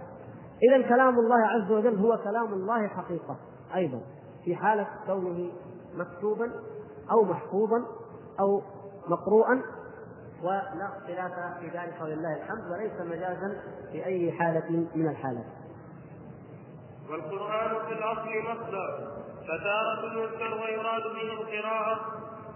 [0.63, 3.37] إذا كلام الله عز وجل هو كلام الله حقيقة
[3.75, 4.01] أيضا.
[4.45, 5.51] في حالة كونه
[5.95, 6.53] مكتوبا
[7.11, 7.85] أو محفوظا
[8.41, 8.63] أو
[9.09, 9.63] مقروءا
[10.43, 15.47] ولا اختلاف في ذلك ولله الحمد وليس مجازا في أي حالة من الحالات.
[17.11, 22.01] والقرآن في الأصل مصدر فتارة يذكر ويراد به القراءة.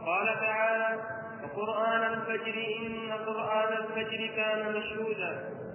[0.07, 1.01] قال تعالى
[1.45, 2.55] وقرآن الفجر
[2.87, 5.66] إن قرآن الفجر كان مشهودا.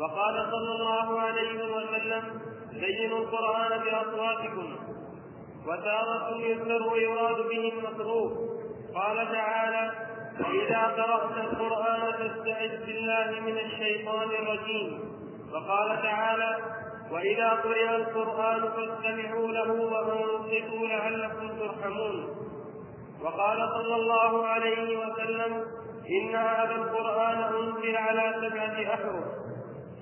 [0.00, 2.22] وقال صلى الله عليه وسلم
[2.72, 4.76] زينوا القرآن بأصواتكم
[5.66, 8.30] وتارة يذكر ويراد به المكروه.
[8.94, 9.92] قال تعالى
[10.40, 15.00] وإذا قرأت القرآن فاستعذ بالله من الشيطان الرجيم.
[15.52, 16.58] وقال تعالى
[17.12, 22.36] وإذا قرئ القرآن فاستمعوا له وأنصتوا لعلكم ترحمون.
[23.22, 25.64] وقال صلى الله عليه وسلم
[26.10, 29.45] إن هذا القرآن أنزل على سبعة أحرف.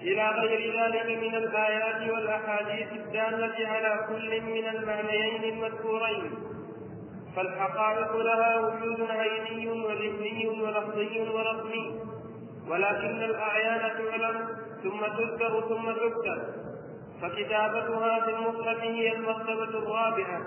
[0.04, 6.32] إلى غير ذلك من الآيات والأحاديث الدالة على كل من المعنيين المذكورين.
[7.36, 12.00] فالحقائق لها وجود عيني وذهني ولفظي ورسمي.
[12.68, 14.48] ولكن الأعيان تعلم
[14.82, 16.42] ثم تذكر ثم تكتب
[17.22, 20.40] فكتابتها في المصحف هي المرتبة الرابعة.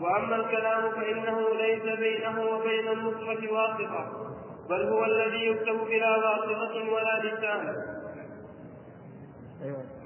[0.00, 4.26] وأما الكلام فإنه ليس بينه وبين المصحف واسطة
[4.70, 7.95] بل هو الذي يكتب بلا واسطة ولا لسان.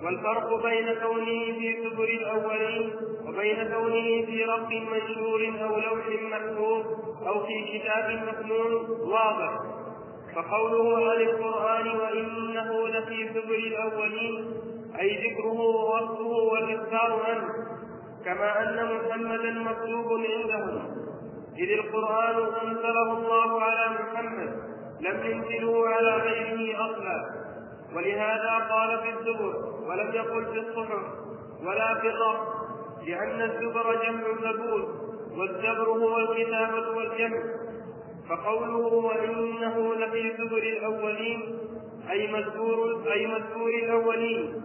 [0.04, 2.90] والفرق بين كونه في سبر الأولين
[3.28, 6.86] وبين كونه في رق منشور أو لوح محفوظ
[7.26, 9.52] أو في كتاب مكنون واضح.
[10.34, 14.54] فقوله عن القرآن وإنه لفي سبر الأولين؟
[15.00, 17.48] أي ذكره ووصفه والإخبار عنه.
[18.24, 20.82] كما أن محمدا مكتوب عندهم
[21.58, 24.50] إذ القرآن أنزله الله على محمد.
[25.00, 27.49] لم ينزله على غيره أصلا.
[27.96, 29.54] ولهذا قال في الزبر
[29.88, 31.02] ولم يقل في الصحف
[31.64, 32.60] ولا في الرب
[33.06, 34.88] لأن الزبر جمع زبور
[35.36, 37.42] والزبر هو الكتابة والجمع.
[38.28, 41.58] فقوله وإنه لفي زبر الأولين
[42.10, 44.62] أي مذكور أي مذكور الأولين.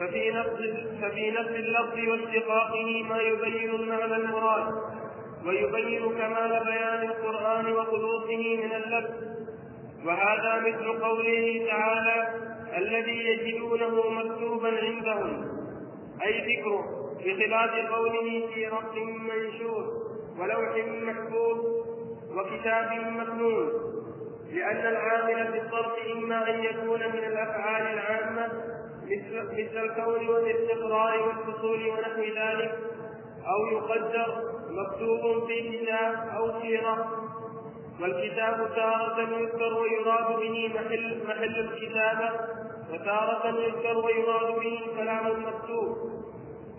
[0.00, 0.58] ففي نفس
[1.02, 4.74] ففي نفس اللفظ واشتقاقه ما يبين المعنى المراد
[5.46, 9.33] ويبين كمال بيان القرآن وخلوصه من اللفظ.
[10.06, 12.28] وهذا مثل قوله تعالى
[12.76, 15.48] الذي يجدونه مكتوبا عندهم.
[16.22, 16.84] أي ذكره
[17.24, 19.84] بخلاف قوله في رق منشور
[20.38, 21.58] ولوح محفوظ
[22.36, 23.94] وكتاب مكنون.
[24.52, 28.52] لأن العامل في الصرف إما أن يكون من الأفعال العامة
[29.04, 32.78] مثل مثل الكون والاستقرار والفصول ونحو ذلك
[33.46, 37.24] أو يقدر مكتوب في كتاب أو سيرة.
[38.00, 42.30] والكتاب تارة يذكر ويراد به محل محل الكتابة
[42.92, 45.96] وتارة يذكر ويراد به الكلام المكتوب.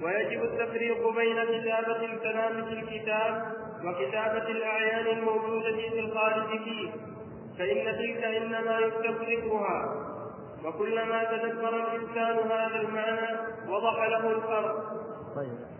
[0.03, 3.43] ويجب التفريق بين كتابة الكلام في الكتاب
[3.85, 6.91] وكتابة الأعيان الموجودة في الخارج فيه
[7.57, 10.05] فإن تلك إنما يكتب ذكرها
[10.65, 14.75] وكلما تدبر الإنسان هذا المعنى وضح له الفرق.
[15.35, 15.74] طيب.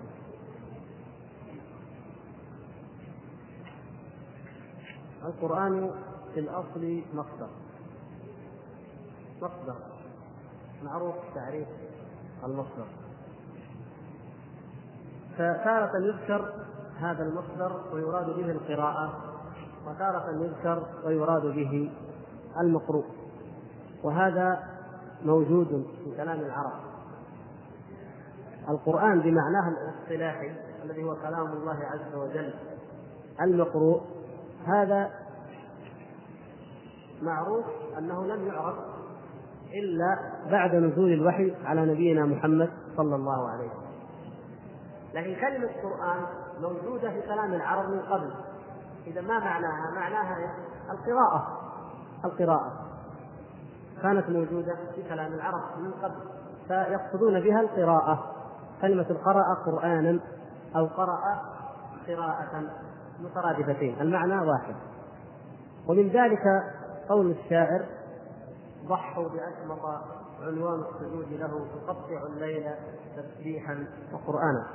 [5.26, 5.92] القرآن
[6.34, 7.48] في الأصل مصدر.
[9.42, 9.76] مصدر.
[10.84, 11.68] معروف تعريف
[12.44, 12.86] المصدر.
[15.34, 16.54] فتارة يذكر
[17.00, 19.14] هذا المصدر ويراد به القراءة
[19.88, 21.92] وتارة يذكر ويراد به
[22.60, 23.06] المقروء.
[24.04, 24.64] وهذا
[25.26, 26.80] موجود في كلام العرب.
[28.70, 30.52] القرآن بمعناه الاصطلاحي
[30.84, 32.54] الذي هو كلام الله عز وجل
[33.42, 34.15] المقروء.
[34.68, 35.12] هذا
[37.22, 37.66] معروف
[37.98, 38.76] أنه لم يعرف
[39.74, 40.18] إلا
[40.52, 43.86] بعد نزول الوحي على نبينا محمد صلى الله عليه وسلم
[45.14, 46.26] لكن كلمة قرآن
[46.62, 48.34] موجودة في كلام العرب من قبل
[49.08, 50.56] إذا ما معناها؟ معناها؟
[50.92, 51.60] القراءة
[52.26, 52.72] القراءة
[54.02, 56.16] كانت موجودة في كلام العرب من قبل
[56.68, 58.36] فيقصدون بها القراءة
[58.82, 60.20] كلمة قرأ قرآنا
[60.76, 61.20] أو قرأ
[62.08, 62.64] قراءة
[63.20, 64.02] مترادفتين.
[64.02, 64.76] المعنى واحد.
[65.88, 66.64] ومن ذلك
[67.10, 67.86] قول الشاعر
[68.88, 69.86] ضحوا بأشمط
[70.42, 72.72] عنوان السجود له تقطع الليل
[73.18, 74.66] تسبيحا وقرآنا.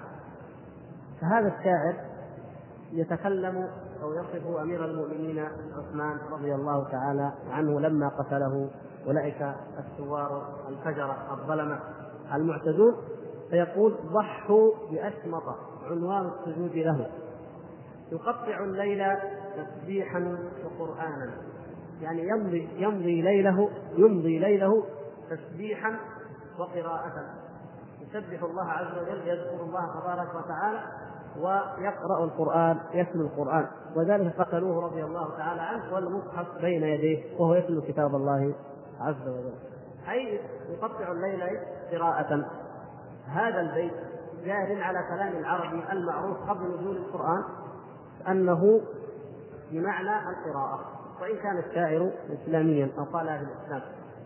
[1.20, 1.94] فهذا الشاعر
[2.92, 3.68] يتكلم
[4.02, 5.38] أو يصف أمير المؤمنين
[5.78, 8.70] عثمان رضي الله تعالى عنه لما قتله
[9.06, 11.80] أولئك الثوار الفجره الظلمة
[12.34, 12.96] المعتدون.
[13.50, 15.42] فيقول ضحوا باشمط
[15.90, 17.10] عنوان السجود له.
[18.12, 19.04] يقطع الليل
[19.56, 21.30] تسبيحا وقرانا.
[22.00, 24.84] يعني يمضي يمضي ليله يمضي ليله
[25.30, 25.96] تسبيحا
[26.58, 27.12] وقراءة.
[28.00, 30.80] يسبح الله عز وجل يذكر الله تبارك وتعالى
[31.36, 33.66] ويقرأ القرآن يتلو القرآن.
[33.96, 38.54] وذلك قتلوه رضي الله تعالى عنه والمصحف بين يديه وهو يتلو كتاب الله
[39.00, 39.54] عز وجل.
[40.08, 41.42] أي يقطع الليل
[41.92, 42.50] قراءة.
[43.26, 43.94] هذا البيت
[44.44, 47.44] جار على كلام العربي المعروف قبل نزول القرآن.
[48.28, 48.80] أنه
[49.70, 50.80] بمعنى القراءة
[51.20, 53.82] وإن كان الشاعر إسلاميا أو قال في الإسلام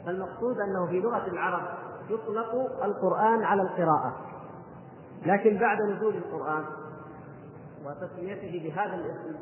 [0.07, 1.62] فالمقصود أنه في لغة العرب
[2.11, 2.54] يطلق
[2.85, 4.16] القرآن على القراءة.
[5.26, 6.64] لكن بعد نزول القرآن
[7.85, 9.37] وتسميته بهذا الاسم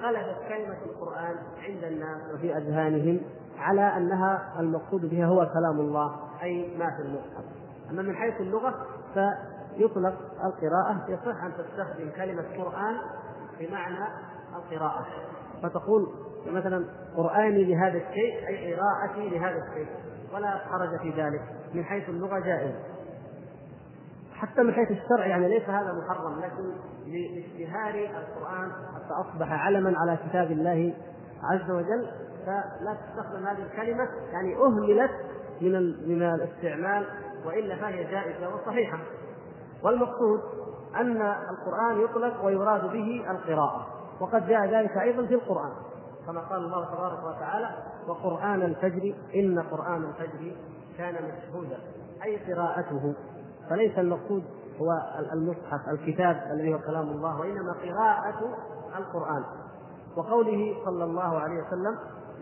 [0.00, 3.20] غلبت كلمة القرآن عند الناس وفي أذهانهم
[3.58, 7.44] على أنها المقصود بها هو كلام الله أي ما في المصحف.
[7.90, 12.96] أما من حيث اللغة فيطلق القراءة يصح أن تستخدم كلمة قرآن
[13.60, 14.06] بمعنى
[14.56, 15.06] القراءة.
[15.62, 16.08] فتقول
[16.46, 16.84] مثلا
[17.16, 19.88] قرآني لهذا الشيء أي قراءتي لهذا الشيء
[20.34, 21.42] ولا حرج في ذلك
[21.74, 22.74] من حيث اللغة جائز
[24.34, 26.72] حتى من حيث الشرع يعني ليس هذا محرم لكن
[27.06, 30.94] لاشتهار القرآن حتى أصبح علما على كتاب الله
[31.42, 32.10] عز وجل
[32.46, 35.10] فلا تستخدم هذه الكلمة يعني أهملت
[35.60, 35.72] من
[36.08, 37.06] من الاستعمال
[37.46, 38.98] وإلا فهي جائزة وصحيحة.
[39.82, 40.40] والمقصود
[40.96, 43.86] أن القرآن يطلق ويراد به القراءة
[44.20, 45.72] وقد جاء ذلك أيضا في القرآن.
[46.26, 47.70] كما قال الله تبارك وتعالى
[48.08, 50.56] وقرآن الفجر إن قرآن الفجر
[50.98, 51.78] كان مشهودا.
[52.24, 53.14] أي قراءته.
[53.70, 54.44] فليس المقصود
[54.80, 54.88] هو
[55.32, 58.58] المصحف الكتاب الذي هو كلام الله وإنما قراءة
[58.98, 59.44] القرآن.
[60.16, 61.98] وقوله صلى الله عليه وسلم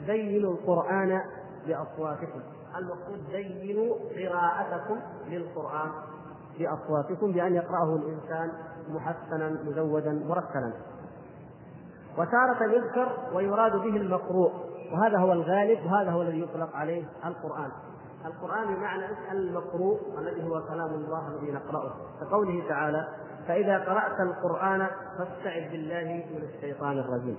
[0.07, 1.21] زينوا القرآن
[1.67, 2.41] بأصواتكم.
[2.79, 5.91] المقصود زينوا قراءتكم للقرآن.
[6.59, 8.53] بأصواتكم بأن يقرأه الإنسان
[8.89, 10.73] محسنا مزودا مرتلا
[12.19, 14.53] وتارة يذكر ويراد به المقروء
[14.93, 17.71] وهذا هو الغالب وهذا هو الذي يطلق عليه القرآن.
[18.27, 21.93] القرآن بمعنى المقروء الذي هو كلام الله الذي نقرأه.
[22.21, 23.09] كقوله تعالى
[23.49, 24.87] فإذا قرأت القرآن
[25.19, 27.39] فاستعذ بالله من الشيطان الرجيم.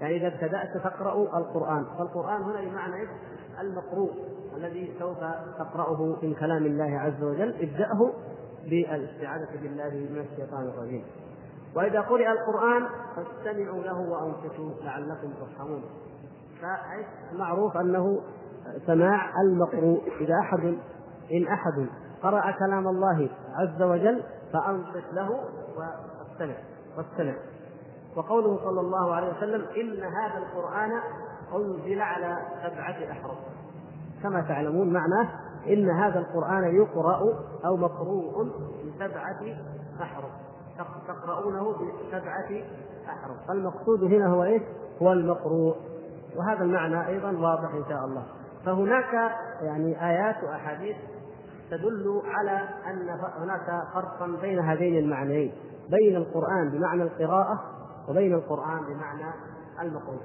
[0.00, 3.08] يعني إذا ابتدأت تقرأ القرآن فالقرآن هنا بمعنى؟
[3.60, 4.10] المقروء
[4.56, 5.18] الذي سوف
[5.58, 7.54] تقرأه من كلام الله عز وجل.
[7.60, 8.12] ابدأه
[8.70, 11.04] بالاستعاذة بالله من الشيطان الرجيم.
[11.76, 12.86] وإذا قرئ القرآن
[13.16, 15.82] فاستمعوا له وأنصتوا لعلكم ترحمون.
[16.60, 18.20] فمعروف أنه
[18.86, 20.64] سماع المقروء إذا أحد
[21.32, 21.86] إن أحد
[22.22, 25.30] قرأ كلام الله عز وجل فأنصت له
[25.76, 26.54] واستمع
[26.96, 27.34] واستمع.
[28.16, 30.90] وقوله صلى الله عليه وسلم إن هذا القرآن
[31.54, 33.38] أنزل على سبعة أحرف.
[34.22, 35.28] كما تعلمون معناه
[35.68, 37.20] إن هذا القرآن يقرأ
[37.64, 38.44] أو مقروء
[38.86, 39.40] بسبعة
[40.02, 40.30] أحرف.
[41.08, 42.62] تقرؤونه بسبعة
[43.08, 43.48] أحرف.
[43.48, 44.62] فالمقصود هنا هو إيش؟
[45.02, 45.76] هو المقروء.
[46.36, 48.22] وهذا المعنى أيضا واضح إن شاء الله.
[48.64, 50.96] فهناك يعني آيات وأحاديث
[51.70, 53.08] تدل على أن
[53.42, 55.52] هناك فرقا بين هذين المعنيين
[55.90, 57.60] بين القرآن بمعنى القراءة
[58.08, 59.32] وبين القرآن بمعنى
[59.82, 60.20] المقروء.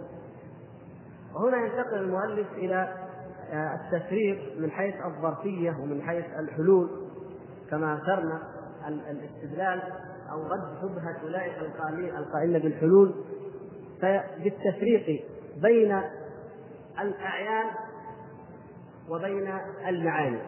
[1.36, 3.09] وهنا ينتقل المؤلف إلى
[3.54, 6.90] التفريق من حيث الظرفية ومن حيث الحلول
[7.70, 8.42] كما ذكرنا
[8.88, 9.82] الاستدلال
[10.32, 11.54] أو رد شبهة أولئك
[12.18, 13.16] القائلين بالحلول
[14.44, 15.26] بالتفريق
[15.62, 16.02] بين
[17.02, 17.66] الأعيان
[19.10, 19.54] وبين
[19.88, 20.40] المعاني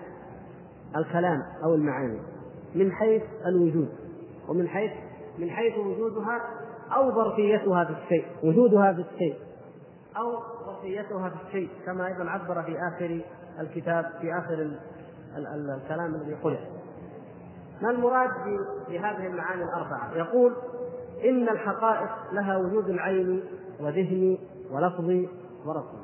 [0.95, 2.19] الكلام أو المعاني
[2.75, 3.89] من حيث الوجود
[4.49, 4.91] ومن حيث
[5.39, 6.41] من حيث وجودها
[6.95, 9.35] أو ظرفيتها في الشيء وجودها في الشيء
[10.17, 10.39] أو
[10.81, 13.21] ظرفيتها في الشيء كما أيضا عبر في آخر
[13.59, 14.77] الكتاب في آخر
[15.37, 16.59] الكلام الذي قلت
[17.81, 18.29] ما المراد
[18.87, 20.55] بهذه المعاني الأربعة؟ يقول
[21.23, 23.43] إن الحقائق لها وجود عيني
[23.79, 24.39] وذهني
[24.71, 25.29] ولفظي
[25.65, 26.01] ورسمي.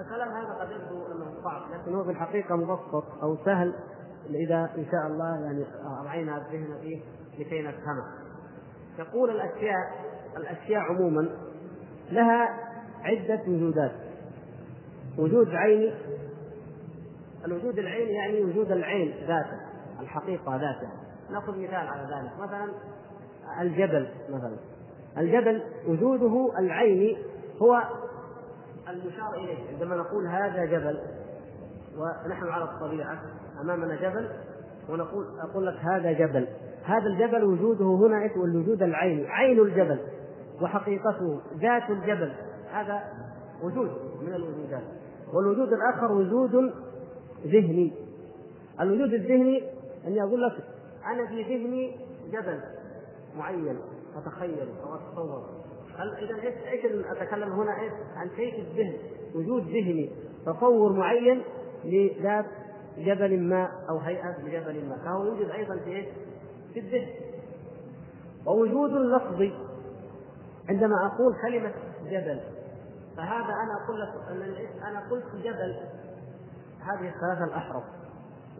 [0.00, 3.74] الكلام هذا قد يبدو أنه صعب لكن هو في الحقيقة مبسط أو سهل
[4.46, 5.64] إذا إن شاء الله يعني
[6.04, 7.00] راعينا الذهن فيه
[7.38, 8.04] لكي نفهمه.
[8.98, 9.92] يقول الاشياء
[10.36, 11.28] الأشياء عموما
[12.10, 12.65] لها
[13.06, 13.92] عدة وجودات.
[15.18, 15.92] وجود عيني
[17.44, 19.60] الوجود العيني يعني وجود العين ذاته
[20.00, 20.92] الحقيقة ذاتها.
[21.30, 22.32] نأخذ مثال على ذلك.
[22.40, 22.68] مثلا
[23.60, 24.56] الجبل مثلا.
[25.18, 27.16] الجبل وجوده العيني
[27.62, 27.82] هو
[28.88, 29.72] المشار إليه.
[29.72, 30.98] عندما نقول هذا جبل
[31.98, 33.18] ونحن على الطبيعة
[33.60, 34.28] أمامنا جبل
[34.88, 36.46] ونقول أقول لك هذا جبل.
[36.84, 39.98] هذا الجبل وجوده هنا اسمه الوجود العيني عين الجبل
[40.62, 42.32] وحقيقته ذات الجبل.
[42.80, 43.02] هذا
[43.62, 43.90] وجود
[44.22, 44.82] من الوجودات.
[45.32, 46.72] والوجود الآخر وجود
[47.46, 47.92] ذهني.
[48.80, 49.62] الوجود الذهني
[50.06, 50.52] اني أقول لك
[51.06, 51.96] أنا في ذهني
[52.32, 52.60] جبل
[53.36, 53.78] معين
[54.16, 55.42] أتخيل أو أتصور.
[55.96, 56.54] هل إذا إيش
[56.84, 58.98] إيش أتكلم هنا؟ إيش؟ عن شيء في الذهن
[59.34, 60.10] وجود ذهني
[60.46, 61.42] تصور معين
[61.84, 62.46] لذات
[62.98, 64.96] جبل ما أو هيئة لجبل ما.
[65.04, 66.06] فهو يوجد أيضا في إيش؟
[66.74, 67.08] في الذهن.
[68.46, 69.52] ووجود لفظي.
[70.68, 71.72] عندما أقول كلمة
[72.04, 72.40] جبل
[73.16, 74.08] فهذا أنا أقول لك
[74.88, 75.76] أنا قلت جبل
[76.80, 77.84] هذه الثلاثة الأحرف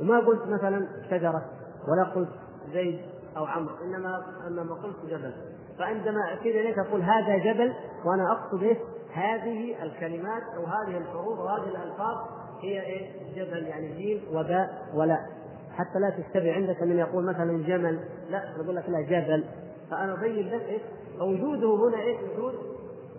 [0.00, 1.44] وما قلت مثلا شجرة
[1.88, 2.28] ولا قلت
[2.72, 3.00] زيد
[3.36, 5.32] أو عمرو إنما إنما قلت جبل
[5.78, 8.78] فعندما اتي إليك أقول هذا جبل وأنا أقصد إيش؟
[9.12, 12.16] هذه الكلمات أو هذه الحروف وهذه الألفاظ
[12.62, 15.26] هي إيش؟ جبل يعني جيم وباء ولا
[15.72, 18.00] حتى لا تشتبه عندك من يقول مثلا جمل
[18.30, 19.44] لا نقول لك لا جبل
[19.90, 20.82] فأنا أبين لك إيش؟
[21.18, 22.54] فوجوده هنا إيش؟ وجود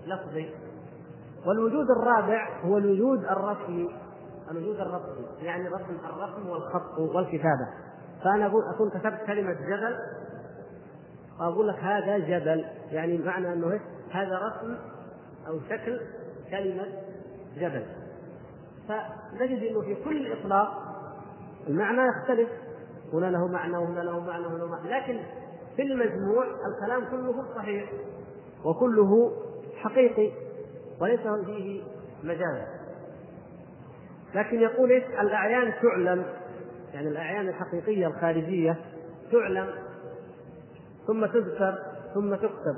[0.06, 0.50] لفظي
[1.46, 3.96] والوجود الرابع هو الوجود الرسمي.
[4.52, 7.68] الوجود الرسمي يعني رسم الرسم والخط والكتابة.
[8.24, 9.98] فأنا أقول أكون كتبت كلمة جبل
[11.40, 12.66] أقول لك هذا جبل.
[12.92, 13.80] يعني معنى أنه؟
[14.12, 14.78] هذا رسم
[15.48, 16.00] أو شكل
[16.52, 16.86] كلمة
[17.58, 17.86] جبل.
[18.88, 20.68] فنجد إنه في كل إطلاق
[21.68, 22.50] المعنى يختلف.
[23.14, 24.90] هنا له معنى وهنا له معنى وهنا له معنى.
[24.90, 25.20] لكن
[25.76, 27.92] في المجموع الكلام كله صحيح
[28.66, 29.32] وكله
[29.76, 30.47] حقيقي.
[31.02, 31.84] وليس فيه
[32.24, 32.68] مجاز.
[34.36, 36.26] لكن يقول إيش؟ الأعيان تعلم
[36.94, 38.78] يعني الأعيان الحقيقية الخارجية
[39.32, 39.70] تعلم
[41.08, 41.78] ثم تذكر
[42.14, 42.78] ثم تكتب.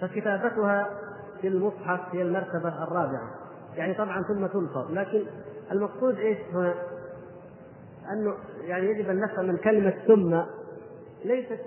[0.00, 0.90] فكتابتها
[1.40, 3.30] في المصحف هي المرتبة الرابعة.
[3.74, 5.26] يعني طبعا ثم تلفظ لكن
[5.72, 6.74] المقصود إيش هنا؟
[8.12, 10.40] أنه يعني يجب أن نفهم من كلمة ثم
[11.24, 11.60] ليست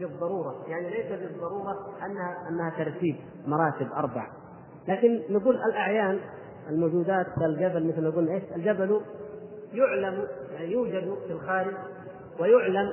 [0.00, 0.64] بالضرورة.
[0.66, 4.41] يعني ليس بالضرورة أنها أنها ترتيب مراتب أربع.
[4.88, 6.18] لكن نقول الأعيان
[6.68, 9.00] الموجودات كالجبل مثل ما قلنا إيش؟ الجبل
[9.74, 11.74] يعلم يعني يوجد في الخارج
[12.40, 12.92] ويعلم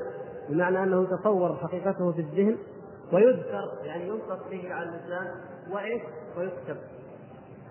[0.49, 2.57] بمعنى أنه يتصور حقيقته في الذهن
[3.13, 5.27] ويذكر يعني ينطق به على اللسان
[5.71, 6.01] وإيش؟
[6.37, 6.77] ويكتب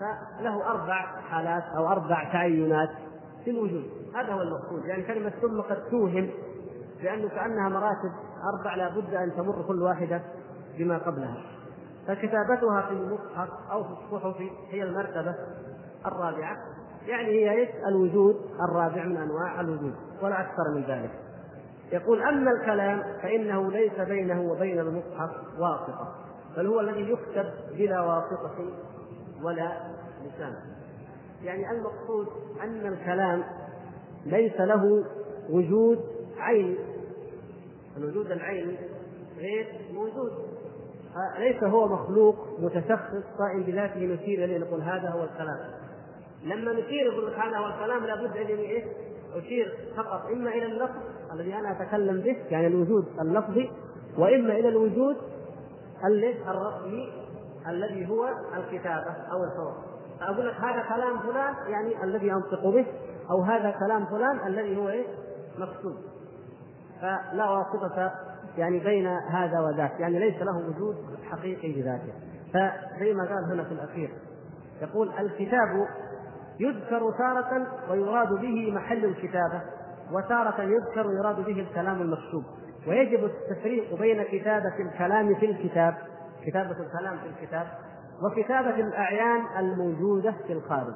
[0.01, 2.91] فله أربع حالات أو أربع تعينات
[3.45, 6.31] في الوجود هذا هو المقصود يعني كلمة ثم قد توهم
[7.03, 8.12] لأنه كأنها مراتب
[8.55, 10.23] أربع لا بد أن تمر كل واحدة
[10.79, 11.57] بما قبلها
[12.09, 15.34] فكتابتها في المصحف أو في الصحف هي المرتبة
[16.06, 16.56] الرابعة.
[17.06, 21.11] يعني هي إيش؟ الوجود الرابع من أنواع الوجود ولا أكثر من ذلك.
[21.92, 26.14] يقول أما الكلام فإنه ليس بينه وبين المصحف واسطة
[26.56, 28.72] بل هو الذي يكتب بلا واسطة
[29.42, 29.72] ولا
[30.24, 30.54] لسان.
[31.42, 32.26] يعني المقصود
[32.62, 33.44] أن الكلام
[34.26, 35.04] ليس له
[35.50, 36.00] وجود
[36.38, 36.78] عين.
[37.96, 38.76] الوجود العيني
[39.38, 40.57] غير موجود.
[41.39, 45.59] ليس هو مخلوق متشخص قائم بذاته نسير إليه؟ نقول هذا هو الكلام.
[46.45, 48.85] لما نسير يقول لك هذا هو الكلام لابد ان إيه؟
[49.35, 50.97] أشير فقط إما إلى اللفظ
[51.33, 53.71] الذي أنا أتكلم به يعني الوجود اللفظي
[54.19, 55.16] وإما إلى الوجود
[56.49, 57.12] الرسمي
[57.69, 59.75] الذي هو الكتابة أو الحروف.
[60.21, 62.87] فأقول لك هذا كلام فلان يعني الذي أنطق به
[63.31, 65.07] أو هذا كلام فلان الذي هو إيه؟
[65.59, 65.97] مكتوب.
[67.01, 68.12] فلا واسطة
[68.59, 70.96] يعني بين هذا وذاك يعني ليس له وجود
[71.30, 72.12] حقيقي بذاته.
[72.48, 74.11] فزي ما قال هنا في الأخير
[74.82, 75.86] يقول الكتاب
[76.61, 79.62] يذكر تارة ويراد به محل الكتابة
[80.12, 82.44] وتارة يذكر ويراد به الكلام المكتوب.
[82.88, 85.94] ويجب التفريق بين كتابة الكلام في الكتاب
[86.46, 87.66] كتابة الكلام في الكتاب
[88.22, 90.94] وكتابة الأعيان الموجودة في الخارج.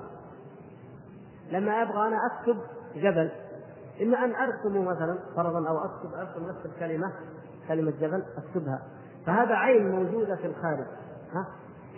[1.51, 2.57] لما أبغى أنا أكتب
[2.95, 3.31] جبل
[4.03, 7.13] إما أن أرسم مثلا فرضا أو أكتب أرسم نفس الكلمة
[7.69, 8.83] كلمة جبل أكتبها.
[9.27, 10.87] فهذا عين موجودة في الخارج.
[11.33, 11.47] ها؟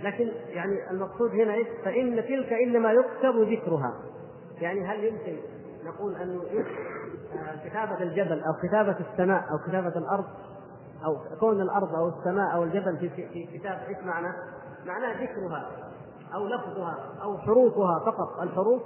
[0.03, 3.95] لكن يعني المقصود هنا إيش؟ فإن تلك إنما يكتب ذكرها.
[4.61, 5.37] يعني هل يمكن
[5.85, 6.43] نقول أنه
[7.35, 10.25] آه، كتابة الجبل أو كتابة السماء أو كتابة الأرض
[11.05, 14.29] أو كون الأرض أو السماء أو الجبل في في كتاب إيش معنى؟
[14.87, 15.71] معناه ذكرها
[16.35, 18.41] أو لفظها أو حروفها فقط.
[18.43, 18.83] الحروف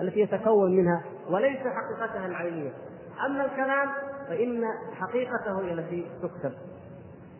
[0.00, 2.72] التي يتكون منها وليس حقيقتها العينية.
[3.26, 3.88] أما الكلام
[4.32, 6.52] فإن حقيقته هي التي تكتب.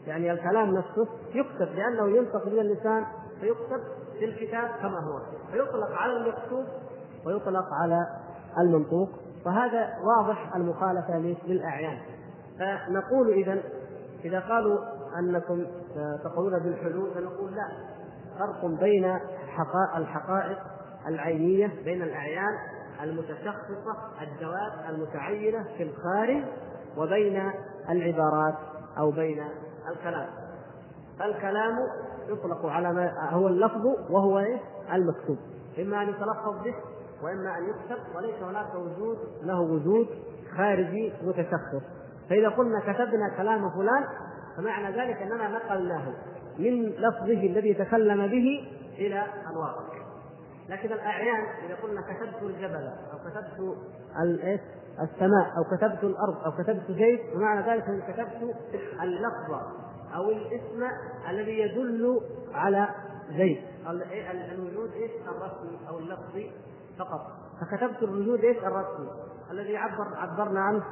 [0.07, 3.05] يعني الكلام نفسه يكتب لأنه ينطق من اللسان
[3.41, 3.81] فيكتب
[4.19, 5.21] في الكتاب كما هو.
[5.53, 6.65] فيطلق على المكتوب
[7.27, 8.07] ويطلق على
[8.59, 9.09] المنطوق
[9.45, 11.99] فهذا واضح المخالفة للأعيان.
[12.59, 13.63] فنقول إذا
[14.25, 14.79] إذا قالوا
[15.19, 15.67] أنكم
[16.25, 17.69] تقولون بالحلول فنقول لا.
[18.39, 19.19] فرق بين
[19.97, 20.59] الحقائق
[21.09, 22.59] العينية بين الأعيان
[23.03, 26.45] المتشخصة الذوات المتعينة في الخارج
[26.97, 27.53] وبين
[27.89, 28.55] العبارات
[28.99, 29.45] أو بين
[29.89, 30.29] الكلام.
[31.19, 31.79] فالكلام
[32.29, 34.47] يطلق على ما هو اللفظ وهو؟
[34.93, 35.39] المكتوب.
[35.79, 36.75] إما أن يتلفظ به
[37.23, 40.07] وإما أن يكتب وليس هناك وجود له وجود
[40.57, 41.83] خارجي متشخص.
[42.31, 44.05] فإذا قلنا كتبنا كلام فلان
[44.57, 46.13] فمعنى ذلك أننا نقلناه
[46.59, 48.69] من لفظه الذي تكلم به
[48.99, 50.03] إلى الواقع
[50.69, 53.77] لكن الأعيان إذا قلنا كتبت الجبل أو كتبت
[55.03, 55.53] السماء.
[55.57, 56.45] أو كتبت الأرض.
[56.45, 57.21] أو كتبت زيت.
[57.37, 58.57] ومعنى ذلك أني كتبت
[59.03, 59.61] اللفظ
[60.15, 60.85] أو الاسم
[61.31, 62.21] الذي يدل
[62.55, 62.89] على
[63.37, 63.61] زيت.
[64.53, 66.51] الوجود إيش؟ الرسمي أو اللفظي
[66.99, 67.21] فقط.
[67.61, 69.11] فكتبت الوجود إيش؟ الرسمي
[69.51, 70.85] الذي عبر عبرنا عنه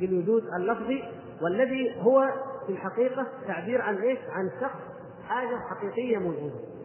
[0.00, 1.04] بالوجود اللفظي
[1.42, 2.32] والذي هو
[2.66, 4.80] في الحقيقة تعبير عن إيش؟ عن شخص
[5.28, 6.75] حاجة حقيقية موجودة.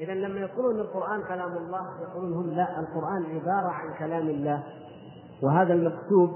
[0.00, 4.62] اذا لما يقولون القرآن كلام الله يقولون هم لا القرآن عبارة عن كلام الله.
[5.42, 6.30] وهذا المكتوب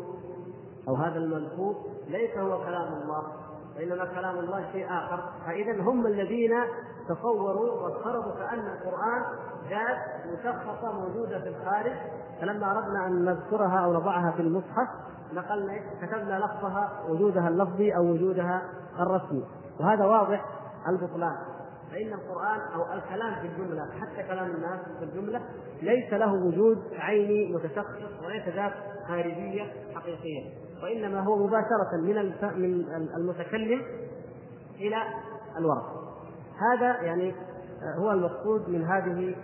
[0.88, 1.76] أو هذا الملفوظ
[2.08, 3.22] ليس هو كلام الله
[3.76, 5.22] وإنما كلام الله شيء آخر.
[5.46, 6.54] فاذا هم الذين
[7.08, 9.22] تصوروا وافترضوا كأن القرآن
[9.70, 9.98] ذات
[10.32, 11.96] مشخصة موجودة في الخارج.
[12.40, 14.88] فلما أردنا أن نذكرها أو نضعها في المصحف
[15.32, 18.62] نقلنا كتبنا لفظها وجودها اللفظي أو وجودها
[18.98, 19.44] الرسمي.
[19.80, 20.44] وهذا واضح
[20.88, 21.36] البطلان.
[21.92, 25.40] فإن القرآن أو الكلام في الجملة حتى كلام الناس في الجملة
[25.82, 28.72] ليس له وجود عيني متشخص وليس ذات
[29.08, 30.50] خارجية حقيقية.
[30.82, 32.84] وإنما هو مباشرة من من
[33.16, 33.82] المتكلم
[34.80, 34.96] إلى
[35.58, 35.86] الورق.
[36.72, 37.34] هذا يعني
[37.98, 39.34] هو المقصود من هذه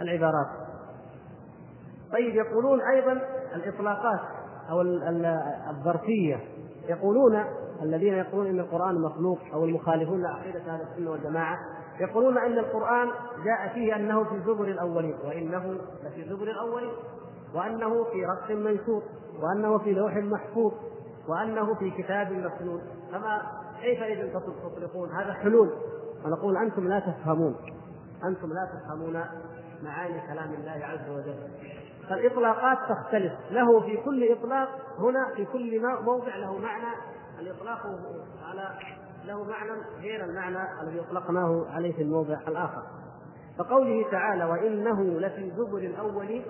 [0.00, 0.46] العبارات.
[2.12, 3.12] طيب يقولون أيضا
[3.54, 4.20] الإطلاقات
[4.70, 4.80] أو
[5.70, 6.40] الظرفية.
[6.88, 7.44] يقولون
[7.82, 11.58] الذين يقولون إن القرآن مخلوق أو المخالفون لعقيدة أهل السنة والجماعة
[12.00, 13.08] يقولون أن القرآن
[13.44, 16.92] جاء فيه أنه في زبر الأولين وإنه لفي زبر الأولين
[17.54, 19.02] وأنه في رق منشور
[19.42, 20.72] وأنه في لوح محفوظ
[21.28, 22.82] وأنه في كتاب مكنون
[23.12, 23.42] فما
[23.80, 25.70] كيف إذا تطلقون؟ هذا حلول.
[26.24, 27.56] ونقول أنتم لا تفهمون.
[28.24, 29.24] أنتم لا تفهمون
[29.82, 31.36] معاني كلام الله عز وجل.
[32.08, 33.32] فالإطلاقات تختلف.
[33.50, 34.68] له في كل إطلاق
[34.98, 36.94] هنا في كل موضع له معنى
[37.40, 37.86] الإطلاق
[38.44, 38.68] على
[39.24, 39.70] له معنى
[40.00, 42.82] غير المعنى الذي أطلقناه عليه في الموضع الآخر.
[43.58, 46.42] فقوله تعالى وإنه لفي زبر الاولين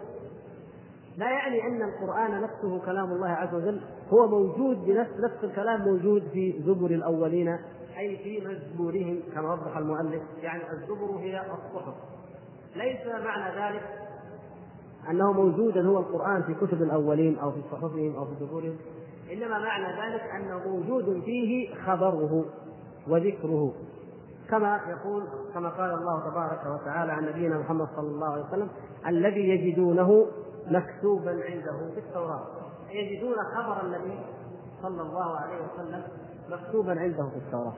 [1.16, 3.80] لا يعني أن القرآن نفسه كلام الله عز وجل
[4.12, 7.58] هو موجود بنفس نفس الكلام موجود في زبر الأولين
[7.98, 10.22] أي في مزبورهم كما وضح المؤلف.
[10.42, 11.94] يعني الزبر هي الصحف.
[12.76, 13.82] ليس معنى ذلك
[15.10, 18.76] أنه موجودا هو القرآن في كتب الأولين أو في صحفهم أو في زبورهم.
[19.32, 22.44] إنما معنى ذلك انه موجود فيه خبره
[23.08, 23.74] وذكره.
[24.50, 25.24] كما يقول
[25.54, 28.68] كما قال الله تبارك وتعالى عن نبينا محمد صلى الله عليه وسلم
[29.06, 30.26] الذي يجدونه
[30.66, 32.46] مكتوبا عنده في التوراة.
[32.90, 34.18] يجدون خبر النبي
[34.82, 36.02] صلى الله عليه وسلم
[36.50, 37.74] مكتوبا عنده في التوراة.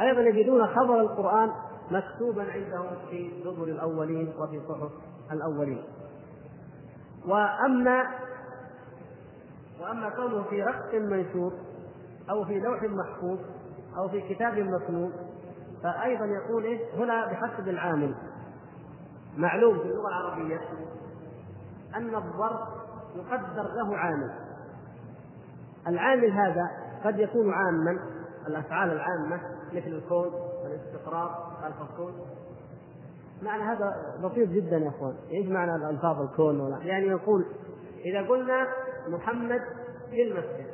[0.00, 1.50] أيضا يجدون خبر القرآن
[1.90, 4.90] مكتوبا عندهم في زبر الأولين وفي صحف
[5.32, 5.82] الأولين.
[7.28, 8.04] وأما
[9.80, 11.52] وأما كونه في رق منشور
[12.30, 13.38] أو في لوح محفوظ
[13.98, 15.12] أو في كتاب مكنون
[15.82, 18.14] فايضا يقول إيه؟ هنا بحسب العامل.
[19.36, 20.60] معلوم في اللغة العربية
[21.96, 22.60] أن الظرف
[23.16, 24.30] يقدر له عامل.
[25.88, 26.70] العامل هذا
[27.04, 27.98] قد يكون عاما
[28.46, 29.40] الأفعال العامة
[29.72, 30.30] مثل الكون
[30.64, 32.12] والاستقرار الفصول
[33.42, 35.14] معنى هذا بسيط جدا يا أخوان.
[35.30, 37.44] إيش معنى الألفاظ الكون ولا؟ يعني يقول
[38.04, 38.66] إذا قلنا
[39.08, 39.60] محمد
[40.10, 40.70] في المسجد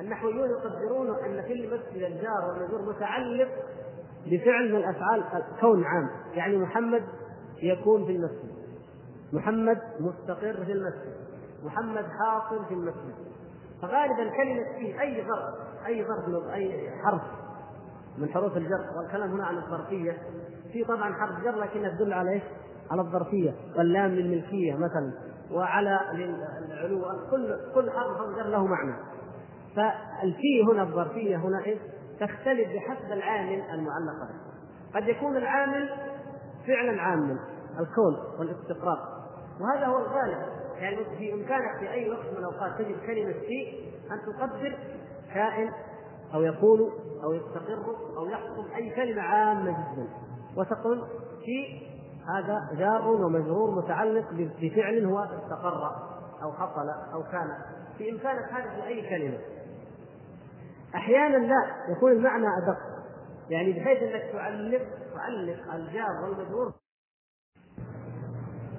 [0.00, 3.48] النحويون يقدرون أن في المسجد الجار والمجرور متعلق
[4.26, 5.24] بفعل من افعال
[5.60, 6.10] كون عام.
[6.34, 7.02] يعني محمد
[7.62, 8.58] يكون في المسجد.
[9.32, 11.16] محمد مستقر في المسجد.
[11.64, 13.14] محمد حاصل في المسجد.
[13.82, 17.22] فغالبا كلمة فيه أي ظرف أي ظرف أي حرف
[18.18, 20.18] من حروف الجر والكلام هنا عن الظرفية.
[20.72, 22.42] في طبعا حرف جر لكنها تدل على إيش؟
[22.90, 23.54] على الظرفية.
[23.76, 25.12] واللام للملكية مثلا.
[25.52, 26.00] وعلى
[26.68, 28.94] العلو كل كل حرف جر له معنى.
[29.76, 31.78] فالفي هنا الظرفية هنا إيش؟
[32.20, 35.00] تختلف بحسب العامل المعلق به.
[35.00, 35.88] قد يكون العامل
[36.66, 37.38] فعلا عاما
[37.80, 38.98] الكون والاستقرار.
[39.60, 40.58] وهذا هو الغالب.
[40.76, 44.78] يعني في إمكانك في أي وقت من الأوقات تجد كلمة في أن تقدر
[45.34, 45.72] كائن
[46.34, 46.80] أو يكون
[47.24, 50.08] أو يستقر أو يحصل أي كلمة عامة جدا.
[50.56, 51.04] وتقول
[51.44, 51.87] في
[52.28, 55.90] هذا جار ومجرور متعلق بفعل هو استقر
[56.42, 57.48] أو حصل أو كان
[57.98, 59.38] في إمكانك هذا في أي كلمة.
[60.94, 62.78] أحيانا لا يكون المعنى أدق.
[63.48, 64.82] يعني بحيث أنك تعلق
[65.14, 66.72] تعلق الجار والمجرور.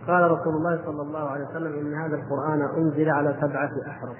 [0.08, 4.18] قال رسول الله صلى الله عليه وسلم إن هذا القرآن أنزل على سبعة أحرف.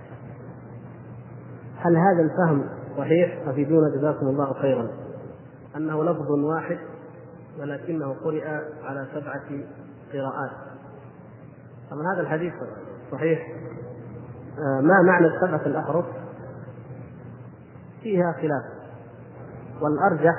[1.78, 4.90] هل هذا الفهم صحيح؟ افيدونا جزاكم الله خيرا.
[5.76, 6.80] أنه لفظ واحد
[7.60, 8.48] ولكنه قرئ
[8.84, 9.44] على سبعة
[10.14, 10.52] قراءات.
[11.92, 12.54] طبعا هذا الحديث
[13.12, 13.48] صحيح.
[14.60, 16.06] آه، ما معنى السبعة الأحرف؟
[18.02, 18.64] فيها خلاف.
[19.82, 20.36] والأرجح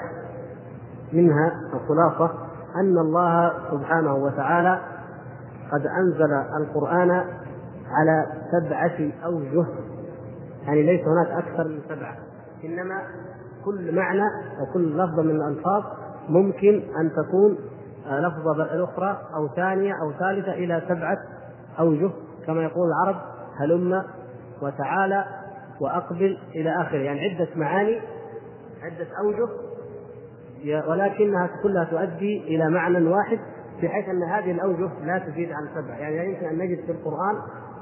[1.12, 2.30] منها الخلاصة
[2.76, 4.80] أن الله سبحانه وتعالى
[5.72, 7.10] قد أنزل القرآن
[7.90, 9.66] على سبعة أوجه.
[10.66, 12.16] يعني ليس هناك أكثر من سبعة.
[12.64, 13.02] إنما
[13.64, 14.22] كل معنى
[14.60, 15.84] أو كل لفظة من الألفاظ
[16.30, 17.58] ممكن أن تكون
[18.06, 21.18] لفظة أخرى أو ثانية أو ثالثة إلى سبعة
[21.78, 22.10] أوجه
[22.46, 23.16] كما يقول العرب
[23.56, 24.02] هلم
[24.62, 25.24] وتعالى
[25.80, 26.98] وأقبل إلى آخره.
[26.98, 28.00] يعني عدة معاني
[28.82, 29.48] عدة أوجه
[30.88, 33.38] ولكنها كلها تؤدي إلى معنى واحد
[33.82, 37.36] بحيث أن هذه الأوجه لا تزيد عن سبع يعني لا يمكن أن نجد في القرآن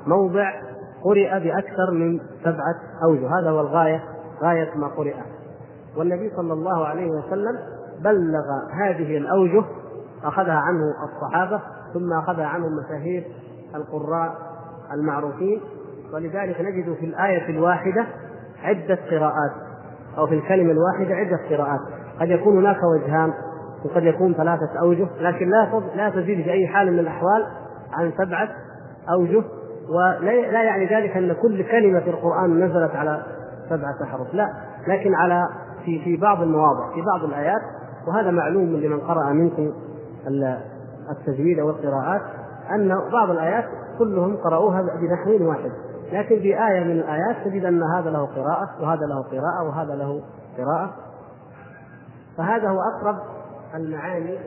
[0.07, 0.53] موضع
[1.03, 2.75] قرئ بأكثر من سبعة
[3.05, 3.41] أوجه.
[3.41, 4.05] هذا هو الغاية
[4.43, 5.15] غاية ما قرئ.
[5.97, 7.59] والنبي صلى الله عليه وسلم
[8.05, 8.45] بلغ
[8.83, 9.65] هذه الأوجه
[10.25, 11.61] أخذها عنه الصحابة
[11.95, 13.25] ثم أخذها عنهم مشاهير
[13.75, 14.35] القراء
[14.93, 15.61] المعروفين.
[16.15, 18.07] ولذلك نجد في الآية الواحدة
[18.63, 19.51] عدة قراءات
[20.19, 21.81] أو في الكلمة الواحدة عدة قراءات.
[22.21, 23.33] قد يكون هناك وجهان
[23.85, 27.47] وقد يكون ثلاثة أوجه لكن لا لا تزيد في أي حال من الأحوال
[27.93, 28.49] عن سبعة
[29.11, 29.43] أوجه.
[29.89, 33.23] ولا يعني ذلك أن كل كلمة في القرآن نزلت على
[33.69, 34.49] سبعة أحرف لا.
[34.89, 35.49] لكن على
[35.85, 37.61] في في بعض المواضع في بعض الآيات
[38.07, 39.73] وهذا معلوم لمن قرأ منكم
[41.11, 42.23] التجويد أو القراءات
[42.75, 43.65] أن بعض الآيات
[43.99, 45.71] كلهم قرأوها بنحو واحد.
[46.13, 50.23] لكن في آية من الآيات تجد أن هذا له قراءة وهذا له قراءة وهذا له
[50.59, 50.91] قراءة.
[52.37, 53.17] فهذا هو أقرب
[53.75, 54.39] المعاني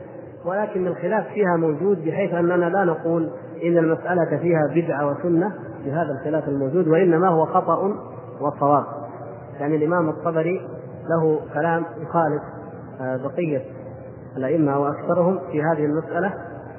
[0.44, 3.30] ولكن الخلاف فيها موجود بحيث أننا لا نقول
[3.64, 5.52] إن المسألة فيها بدعة وسنة
[5.84, 7.94] بهذا الخلاف الموجود وإنما هو خطأ
[8.40, 8.84] وصواب.
[9.60, 10.68] يعني الإمام الطبري
[11.08, 12.42] له كلام يخالف
[13.02, 13.62] بقية
[14.36, 16.34] الأئمة وأكثرهم في هذه المسألة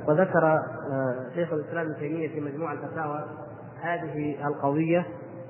[0.07, 3.25] وذكر آه، شيخ الإسلام ابن تيمية في مجموع الفتاوى
[3.81, 5.05] هذه القضية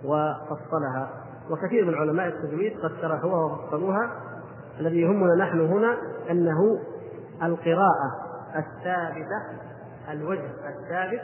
[0.06, 1.10] وفصلها.
[1.50, 4.12] وكثير من علماء التجويد قد شرحوها وفصلوها.
[4.80, 5.98] الذي يهمنا نحن هنا
[6.32, 6.80] أنه
[7.44, 8.12] القراءة
[8.56, 9.42] الثابتة
[10.12, 11.22] الوجه الثابت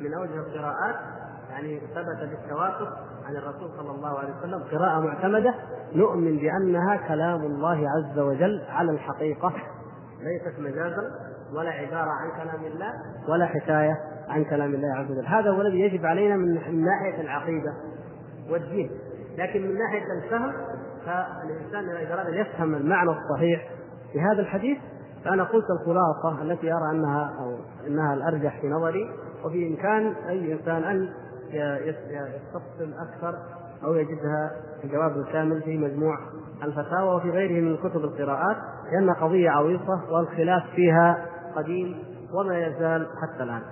[0.00, 0.96] من أوجه القراءات
[1.50, 2.92] يعني ثبت بالتواتر
[3.28, 5.54] عن الرسول صلى الله عليه وسلم قراءة معتمدة
[5.94, 9.52] نؤمن بأنها كلام الله عز وجل على الحقيقة.
[10.20, 11.10] ليست مجازا
[11.52, 12.92] ولا عبارة عن كلام الله
[13.28, 13.96] ولا حكاية
[14.28, 15.26] عن كلام الله عز وجل.
[15.26, 17.72] هذا هو الذي يجب علينا من ناحية العقيدة
[18.50, 18.90] والدين.
[19.38, 20.52] لكن من ناحية الفهم
[21.06, 23.70] فالإنسان إذا أراد أن يفهم المعنى الصحيح
[24.12, 24.78] في هذا الحديث
[25.24, 27.56] فأنا قلت الخلاصة التي أرى أنها أو
[27.86, 29.10] أنها الأرجح في نظري
[29.44, 31.08] وفي إمكان أي إنسان أن
[31.52, 33.38] يستفصل أكثر
[33.84, 34.50] أو يجدها
[34.84, 36.18] الجواب الكامل في مجموع
[36.62, 38.56] الفتاوى وفي غيره من كتب القراءات
[38.92, 41.26] لأن قضية عويصة والخلاف فيها
[41.56, 41.98] قديم
[42.32, 43.62] وما يزال حتى الآن.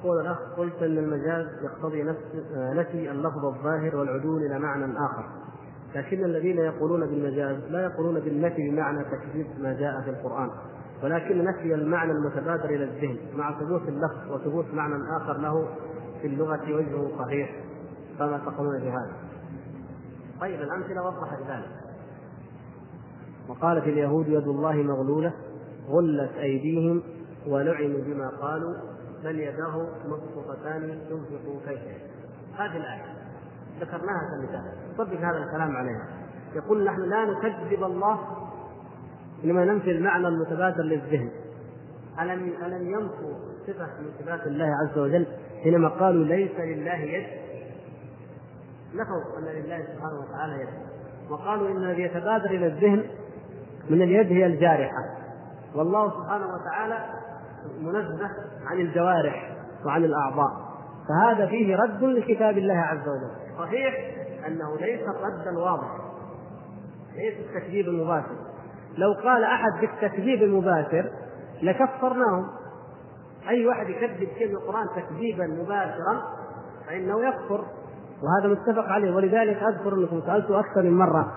[0.00, 2.18] يقول الأخ قلت إن المجاز يقتضي نفس
[2.56, 5.24] نفي اللفظ الظاهر والعدول إلى معنى آخر.
[5.94, 10.50] لكن الذين يقولون بالمجاز لا يقولون بالنفي بمعنى تكذيب ما جاء في القرآن.
[11.02, 15.68] ولكن نفي المعنى المتبادر إلى الذهن مع ثبوت اللفظ وثبوت معنى آخر له
[16.20, 17.50] في اللغة وجهه صحيح.
[18.18, 19.12] فما تقولون بهذا؟
[20.40, 21.70] طيب الأمثلة وضحت ذلك.
[23.48, 25.32] وقالت اليهود يد الله مغلولة
[25.88, 27.02] غلت أيديهم
[27.46, 28.74] ولعنوا بما قالوا.
[29.24, 31.78] بل يداه مبسوطتان ينفق كيف
[32.58, 33.04] هذه الآية.
[33.80, 36.06] ذكرناها كمثال طبق هذا الكلام عليها.
[36.54, 38.18] يقول نحن لا نكذب الله
[39.44, 41.30] لما ننفي المعنى المتبادر للذهن.
[42.20, 43.34] ألم ألم ينفوا
[43.66, 45.26] صفة من صفات الله عز وجل
[45.62, 47.26] حينما قالوا ليس لله يد
[48.94, 50.68] نفوا أن لله سبحانه وتعالى يد.
[51.30, 53.04] وقالوا إن الذي يتبادر إلى الذهن
[53.90, 55.18] من اليد هي الجارحة.
[55.74, 57.17] والله سبحانه وتعالى
[57.80, 58.30] منزه
[58.66, 59.56] عن الجوارح
[59.86, 60.68] وعن الأعضاء.
[61.08, 63.58] فهذا فيه رد لكتاب الله عز وجل.
[63.58, 63.94] صحيح
[64.46, 65.98] أنه ليس ردا واضحا
[67.16, 68.36] ليس التكذيب المباشر.
[68.98, 71.10] لو قال أحد بالتكذيب المباشر
[71.62, 72.48] لكفرناهم.
[73.48, 76.22] أي واحد يكذب كلمة القرآن تكذيبا مباشرا
[76.86, 77.64] فإنه يكفر
[78.22, 79.16] وهذا متفق عليه.
[79.16, 81.32] ولذلك أذكر أنكم سألت أكثر من مرة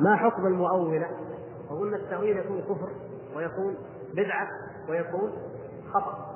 [0.00, 1.06] ما حكم المؤولة؟
[1.70, 2.88] وقلنا التأويل يكون كفر
[3.36, 3.76] ويكون
[4.14, 4.48] بدعة
[4.88, 5.32] ويكون
[5.94, 6.32] خطأ.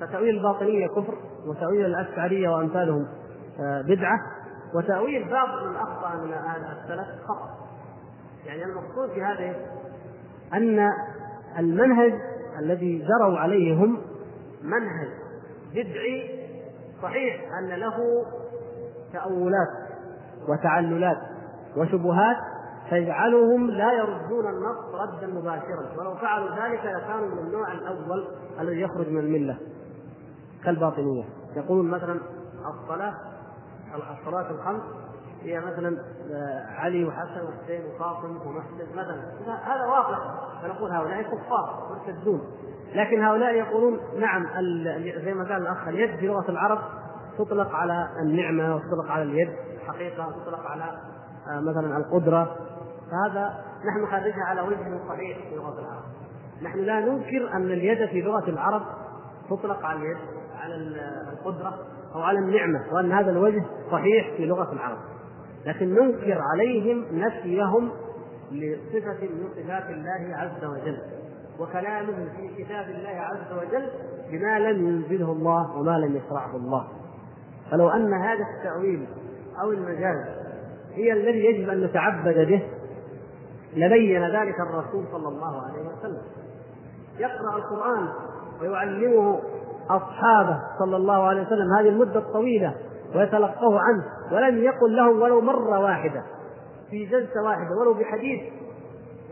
[0.00, 3.06] فتأويل الباطنية كفر وتأويل الأشعرية وأمثالهم
[3.60, 4.18] آه، بدعة
[4.74, 7.50] وتأويل بعض من أخطأ من السلف خطأ.
[8.46, 9.54] يعني المقصود في هذا
[10.54, 10.88] أن
[11.58, 12.12] المنهج
[12.58, 14.02] الذي جروا عليه هم
[14.62, 15.08] منهج
[15.70, 16.40] بدعي
[17.02, 18.24] صحيح أن له
[19.12, 19.68] تأولات
[20.48, 21.18] وتعللات
[21.76, 22.36] وشبهات
[22.90, 25.98] تجعلهم لا يردون النص ردا مباشرا.
[25.98, 28.26] ولو فعلوا ذلك لكانوا من النوع الأول
[28.60, 29.58] الذي يخرج من الملة
[30.64, 31.24] كالباطنية.
[31.56, 32.20] يقولون مثلا
[32.82, 33.14] الصلاة
[34.20, 34.82] الصلاة الخمس
[35.42, 35.98] هي مثلا
[36.32, 39.22] آه، علي وحسن وحسين وفاطم ومحسن مثلا.
[39.46, 40.18] هذا واقع.
[40.62, 42.40] فنقول هؤلاء كفار مرتدون.
[42.94, 44.46] لكن هؤلاء يقولون نعم
[45.24, 46.78] زي ما قال الأخ اليد في لغة العرب
[47.38, 49.50] تطلق على النعمة وتطلق على اليد.
[49.86, 50.84] حقيقة تطلق على
[51.48, 52.56] آه، مثلا القدرة.
[53.10, 56.02] فهذا نحن نخرجها على وجه صحيح في لغة العرب.
[56.62, 58.82] نحن لا ننكر أن اليد في لغة العرب
[59.50, 60.18] تطلق على اليد
[60.60, 60.74] على
[61.32, 61.78] القدرة
[62.14, 64.98] أو على النعمة وأن هذا الوجه صحيح في لغة العرب.
[65.66, 67.90] لكن ننكر عليهم نفيهم
[68.52, 70.98] لصفة من صفات الله عز وجل
[71.60, 73.88] وكلامهم في كتاب الله عز وجل
[74.30, 76.88] بما لم ينزله الله وما لم يشرعه الله.
[77.70, 79.06] فلو أن هذا التأويل
[79.62, 80.40] أو المجاز
[80.94, 82.62] هي الذي يجب أن نتعبد به
[83.76, 86.22] لبين ذلك الرسول صلى الله عليه وسلم.
[87.18, 88.08] يقرأ القرآن
[88.60, 89.40] ويعلمه
[89.90, 91.72] أصحابه صلى الله عليه وسلم.
[91.78, 92.74] هذه المدة الطويلة
[93.14, 96.22] ويتلقوه عنه ولم يقل لهم ولو مرة واحدة
[96.90, 98.40] في جلسة واحدة ولو بحديث.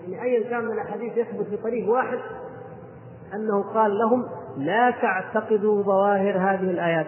[0.09, 2.19] يعني ايا كان من الأحاديث يثبت في طريق واحد
[3.35, 4.25] أنه قال لهم
[4.57, 7.07] لا تعتقدوا ظواهر هذه الآيات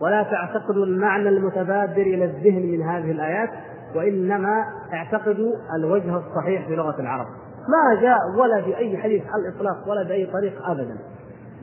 [0.00, 3.50] ولا تعتقدوا المعنى المتبادر إلى الذهن من هذه الآيات
[3.94, 7.26] وإنما اعتقدوا الوجه الصحيح في لغة العرب.
[7.68, 10.98] ما جاء ولا في اي حديث على الإطلاق ولا بأي طريق ابدا.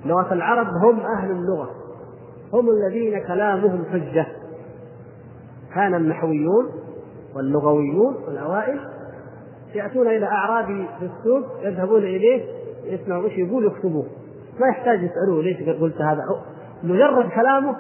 [0.06, 1.70] لغة العرب هم أهل اللغة.
[2.54, 4.28] هم الذين كلامهم حجة.
[5.76, 6.72] كان النحويون
[7.36, 8.80] واللغويون والأوائل
[9.76, 12.46] يأتون إلى اعرابي في السوق يذهبون إليه
[12.84, 14.06] يسمعوا إيش يقول يكتبوه.
[14.60, 16.24] ما يحتاج يسألوه ليش قلت هذا.
[16.84, 17.76] مجرد كلامه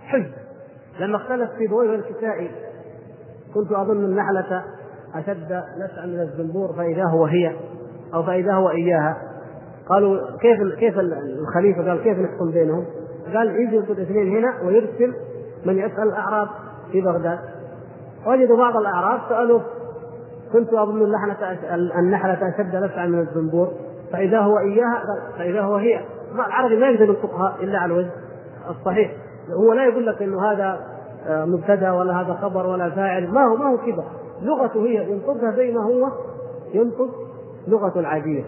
[0.00, 0.26] حج.
[1.00, 2.50] لما اختلف في بويه الكسائي
[3.56, 4.62] كنت أظن النحلة
[5.14, 7.56] أشد نسعا من الزنبور فإذا هو هي
[8.14, 9.16] أو فإذا هو إياها.
[9.88, 12.84] قالوا كيف كيف الخليفة قال كيف نحكم بينهم؟
[13.34, 15.14] قال يجلس الاثنين هنا ويرسل
[15.66, 16.48] من يسأل الأعراب
[16.92, 17.38] في بغداد.
[18.26, 19.62] وجدوا بعض الأعراب سألوه
[20.52, 21.58] كنت أظن النحلة
[21.98, 23.72] النحلة أشد نسعا من الزنبور.
[24.12, 25.02] فإذا هو إياها؟
[25.38, 26.00] فإذا هو هي.
[26.34, 28.10] العربي ما يقدر ينطقها إلا على الوجه
[28.70, 29.12] الصحيح.
[29.50, 30.95] هو لا يقول لك إنه هذا
[31.30, 33.30] مبتدأ ولا هذا خبر ولا فاعل.
[33.30, 34.04] ما هو ما هو كذا
[34.42, 36.10] لغته هي ينطقها زي ما هو
[36.74, 37.10] ينطق
[37.68, 38.44] لغة العادية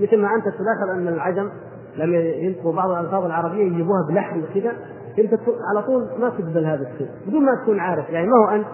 [0.00, 1.50] مثل ما أنت تلاحظ أن العجم
[1.96, 4.72] لما ينطقوا بعض الألفاظ العربية يجيبوها بلحن وكذا.
[5.18, 5.38] أنت
[5.70, 8.10] على طول ما تقبل هذا الشيء بدون ما تكون عارف.
[8.10, 8.66] يعني ما هو أنت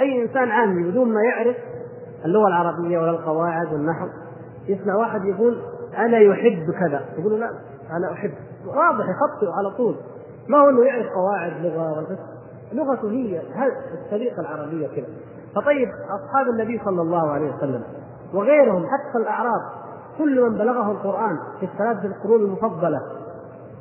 [0.00, 1.56] أي إنسان عامي بدون ما يعرف
[2.24, 4.06] اللغة العربية ولا القواعد والنحو
[4.68, 5.58] يسمع واحد يقول
[5.98, 7.04] أنا يحب كذا.
[7.18, 7.50] يقول لا
[7.90, 8.30] أنا أحب.
[8.66, 9.94] واضح يخطئ على طول.
[10.48, 12.18] ما هو إنه يعرف قواعد لغة ولا
[12.72, 13.42] لغته هي
[14.04, 15.06] الطريقة العربية كذا
[15.54, 17.82] فطيب أصحاب النبي صلى الله عليه وسلم
[18.34, 19.60] وغيرهم حتى الأعراب
[20.18, 23.00] كل من بلغه القرآن في الثلاث القرون المفضلة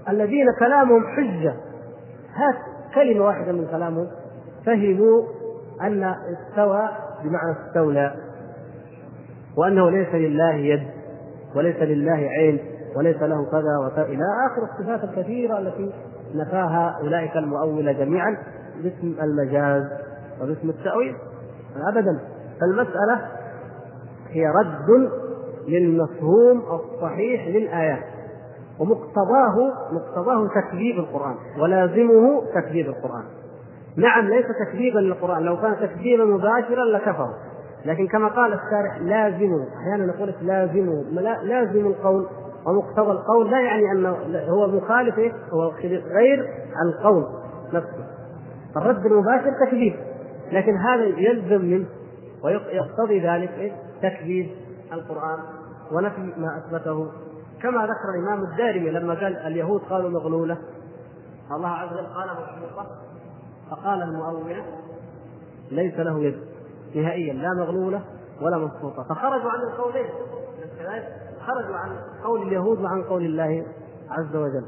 [0.09, 1.53] الذين كلامهم حجة.
[2.33, 2.55] هات
[2.95, 4.07] كلمة واحدة من كلامهم.
[4.65, 5.23] فهموا
[5.81, 6.89] أن استوى
[7.23, 8.15] بمعنى استولى
[9.57, 10.87] وأنه ليس لله يد
[11.55, 12.59] وليس لله عين
[12.95, 14.05] وليس له كذا وكذا.
[14.05, 15.93] إلى آخر الصفات الكثيرة التي
[16.35, 18.37] نفاها أولئك المؤولة جميعا.
[18.83, 19.83] باسم المجاز
[20.41, 21.15] وباسم التأويل.
[21.89, 22.19] أبدا.
[22.61, 23.21] فالمسألة
[24.29, 25.09] هي رد
[25.67, 28.03] للمفهوم الصحيح للآيات
[28.79, 33.23] ومقتضاه مقتضاه تكذيب القرآن ولازمه تكذيب القرآن.
[33.95, 35.43] نعم ليس تكذيبا للقرآن.
[35.43, 37.33] لو كان تكذيبا مباشرا لكفروا
[37.85, 41.03] لكن كما قال الشارح لازمه أحيانا نقول لازمه
[41.43, 41.87] لازم.
[41.87, 42.27] القول.
[42.65, 44.17] ومقتضى القول لا يعني أنه
[44.49, 46.49] هو مخالف إيه؟ هو غير
[46.85, 47.25] القول
[47.73, 48.06] نفسه.
[48.77, 49.95] الرد المباشر تكذيب.
[50.51, 51.85] لكن هذا يلزم منه
[52.43, 53.71] ويقتضي ذلك إيه؟
[54.01, 54.51] تكذيب
[54.93, 55.39] القرآن
[55.91, 57.11] ونفي ما أثبته.
[57.61, 60.57] كما ذكر الإمام الدارمي لما قال اليهود قالوا مغلولة.
[61.51, 62.87] الله عز وجل قال مخلوقة
[63.71, 64.63] فقال المؤول
[65.71, 66.39] ليس له يد.
[66.95, 67.33] نهائيا.
[67.33, 68.01] لا مغلولة
[68.41, 70.09] ولا مبسوطة فخرجوا عن القولين
[71.47, 73.65] خرجوا عن قول اليهود وعن قول الله
[74.09, 74.65] عز وجل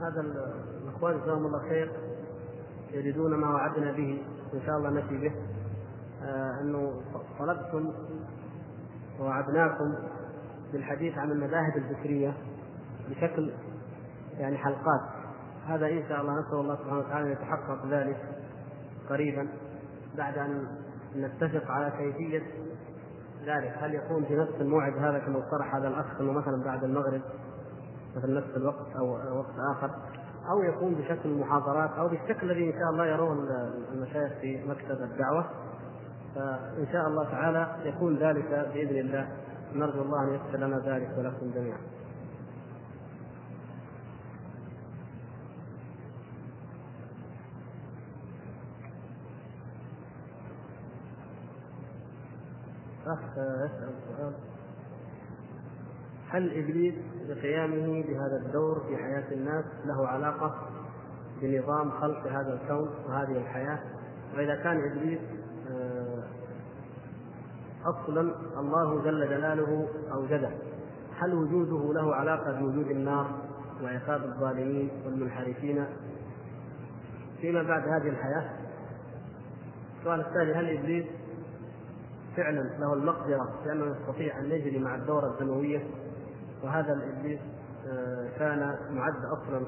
[0.00, 0.20] هذا
[0.96, 1.92] الاخوان جزاهم الله خير
[2.90, 4.22] يريدون ما وعدنا به
[4.54, 5.32] إن شاء الله نفي به.
[6.22, 7.00] آه أنه
[7.38, 7.92] طلبتم
[9.20, 9.94] ووعدناكم
[10.72, 12.34] بالحديث عن المذاهب الفكرية
[13.10, 13.52] بشكل
[14.38, 15.00] يعني حلقات.
[15.66, 18.16] هذا إن شاء الله نسأل الله سبحانه وتعالى أن يتحقق ذلك
[19.08, 19.48] قريبا
[20.16, 20.66] بعد أن
[21.16, 22.42] نتفق على كيفية
[23.46, 23.74] ذلك.
[23.78, 27.22] هل يكون في نفس الموعد هذا كما اقترح هذا الأخ انه مثلا بعد المغرب
[28.16, 29.90] مثل نفس الوقت أو وقت آخر؟
[30.50, 33.32] أو يكون بشكل محاضرات أو بالشكل الذي إن شاء الله يراه
[33.92, 35.50] المشايخ في مكتب الدعوة.
[36.34, 39.28] فإن شاء الله تعالى يكون ذلك بإذن الله.
[39.74, 41.78] نرجو الله أن ييسر لنا ذلك ولكم جميعا.
[53.06, 54.55] أخ يسأل سؤال.
[56.36, 56.94] هل ابليس
[57.28, 60.54] بقيامه بهذا الدور في حياة الناس له علاقة
[61.42, 63.78] بنظام خلق هذا الكون وهذه الحياة.
[64.36, 65.20] وإذا كان إبليس
[67.84, 68.20] أصلا
[68.60, 70.50] الله جل جلاله أوجده
[71.18, 73.30] هل وجوده له علاقة بوجود النار
[73.82, 75.84] وعقاب الظالمين والمنحرفين
[77.40, 78.50] فيما بعد هذه الحياة؟
[79.98, 81.06] السؤال الثاني هل إبليس
[82.36, 85.82] فعلا له المقدرة في انه يستطيع أن يجري مع الدورة الدموية؟
[86.62, 87.40] وهذا الإبليس
[88.38, 89.66] كان معد أصلا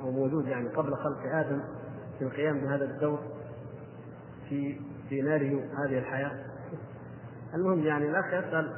[0.00, 1.60] أو موجود يعني قبل خلق آدم
[2.18, 3.18] في القيام بهذا الدور
[4.48, 6.44] في سيناريو هذه الحياة.
[7.54, 8.76] المهم يعني الأخ يسأل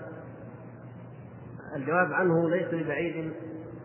[1.74, 3.32] الجواب عنه ليس ببعيد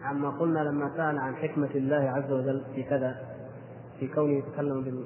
[0.04, 3.16] عما قلنا لما سأل عن حكمة الله عز وجل في كذا
[4.00, 5.06] في كونه يتكلم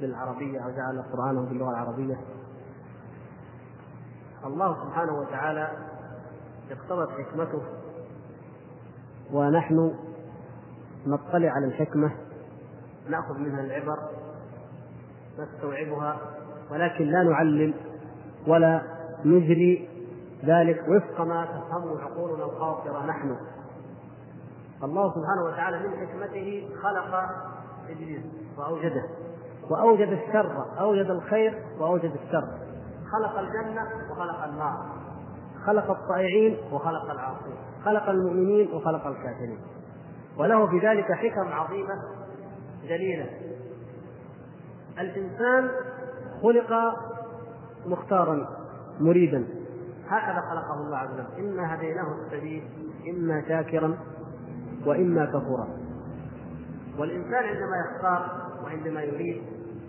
[0.00, 2.16] بالعربية أو جعل قرآنه باللغة العربية.
[4.44, 5.70] الله سبحانه وتعالى
[6.70, 7.62] اقتضت حكمته.
[9.32, 9.94] ونحن
[11.06, 12.10] نطلع على الحكمة.
[13.08, 13.98] نأخذ منها العبر.
[15.38, 16.20] نستوعبها.
[16.70, 17.74] ولكن لا نعلم
[18.46, 18.82] ولا
[19.24, 19.88] نجري
[20.44, 23.36] ذلك وفق ما تفهمه عقولنا القاصرة نحن.
[24.84, 27.14] الله سبحانه وتعالى من حكمته خلق
[27.88, 28.22] إبليس
[28.58, 29.04] وأوجده.
[29.70, 32.48] وأوجد الشر أوجد الخير وأوجد الشر.
[33.12, 35.05] خلق الجنة وخلق النار.
[35.66, 37.54] خلق الطائعين وخلق العاصين
[37.84, 39.58] خلق المؤمنين وخلق الكافرين.
[40.38, 41.94] وله في ذلك حكم عظيمة
[42.88, 43.26] جليلة.
[44.98, 45.70] الإنسان
[46.42, 46.72] خلق
[47.86, 48.48] مختارا
[49.00, 49.44] مريدا.
[50.08, 51.46] هكذا خلقه الله عز وجل.
[51.46, 52.62] إنا هديناه السبيل
[53.10, 53.98] إما شاكرا
[54.86, 55.68] وإما كفورا.
[56.98, 59.42] والإنسان عندما يختار وعندما يريد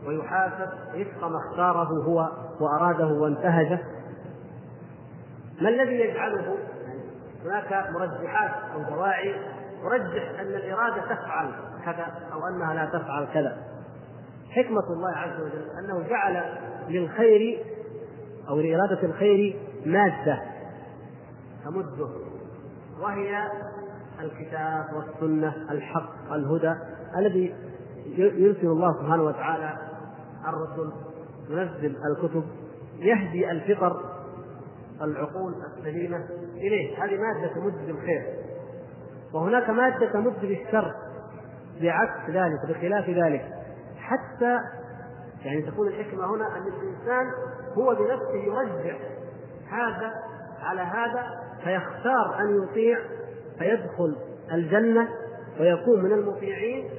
[0.08, 3.80] ويحاسب وفق ما اختاره هو وأراده وانتهجه
[5.62, 6.58] ما الذي يجعله
[7.46, 9.36] هناك مرجحات أو دواعي
[9.84, 11.52] ترجح أن الإرادة تفعل
[11.86, 13.58] كذا أو أنها لا تفعل كذا؟
[14.50, 16.44] حكمة الله عز وجل أنه جعل
[16.90, 17.64] للخير
[18.50, 20.42] أو لإرادة الخير مادة
[21.66, 22.10] تمده
[23.02, 23.52] وهي
[24.20, 26.76] الكتاب والسنة الحق الهدى
[27.18, 27.56] الذي
[28.18, 29.78] يرسل الله سبحانه وتعالى
[30.48, 30.92] الرسل
[31.50, 32.44] ينزل الكتب
[33.00, 34.17] يهدي الفطر
[35.02, 36.26] العقول السليمة
[36.56, 37.04] إليه.
[37.04, 38.26] هذه مادة تمد بالخير.
[39.34, 40.96] وهناك مادة تمد بالشر
[41.82, 43.46] بعكس ذلك بخلاف ذلك.
[43.98, 44.60] حتى
[45.46, 47.32] يعني تكون الحكمة هنا أن الإنسان
[47.78, 48.98] هو بنفسه يرجع
[49.70, 50.12] هذا
[50.62, 51.24] على هذا
[51.64, 53.00] فيختار أن يطيع
[53.60, 54.16] فيدخل
[54.54, 55.10] الجنة
[55.60, 56.90] ويكون من المطيعين.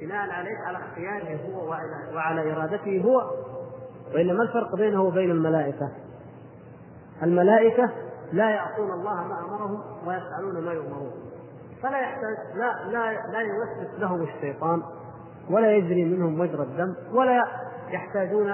[0.00, 1.68] بناء عليه على اختياره هو
[2.14, 3.30] وعلى إرادته هو.
[4.14, 5.90] والا ما الفرق بينه وبين الملائكة؟
[7.22, 7.90] الملائكة
[8.32, 11.12] لا يعصون الله ما أمرهم ويفعلون ما يؤمرون.
[11.82, 14.82] فلا يحتاج لا لا لا يوسوس لهم الشيطان
[15.50, 17.44] ولا يجري منهم مجرى الدم ولا
[17.88, 18.50] يحتاجون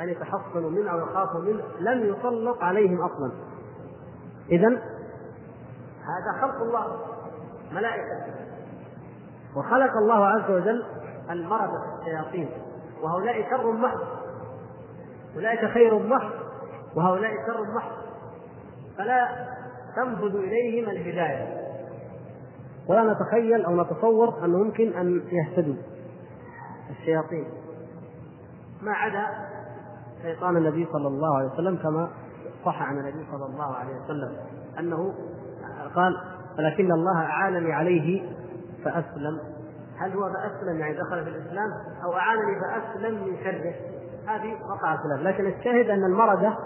[0.00, 3.32] أن يتحصنوا منه أو يخافوا منه لم يسلط عليهم أصلا.
[4.50, 4.68] اذا
[6.02, 6.96] هذا خلق الله
[7.72, 8.32] ملائكة.
[9.56, 10.84] وخلق الله عز وجل
[11.30, 12.50] المرض الشياطين
[13.02, 14.00] وهؤلاء شر محض.
[15.36, 16.30] أولئك خير محض.
[16.96, 18.01] وهؤلاء شر محض.
[18.98, 19.46] فلا
[19.96, 21.62] تنفذ إليهم الهداية.
[22.88, 25.74] ولا نتخيل أو نتصور أنه ممكن أن يهتدوا
[26.90, 27.46] الشياطين.
[28.82, 29.26] ما عدا
[30.22, 32.08] شيطان النبي صلى الله عليه وسلم كما
[32.64, 34.36] صح عن النبي صلى الله عليه وسلم
[34.78, 35.14] أنه
[35.94, 36.16] قال
[36.58, 38.22] ولكن الله أعانني عليه
[38.84, 39.38] فأسلم.
[39.98, 41.68] هل هو فأسلم يعني دخل في الإسلام؟
[42.04, 43.74] أو أعانني فأسلم من شره؟
[44.26, 46.58] هذه وقع خلاف لكن الشاهد أن المردة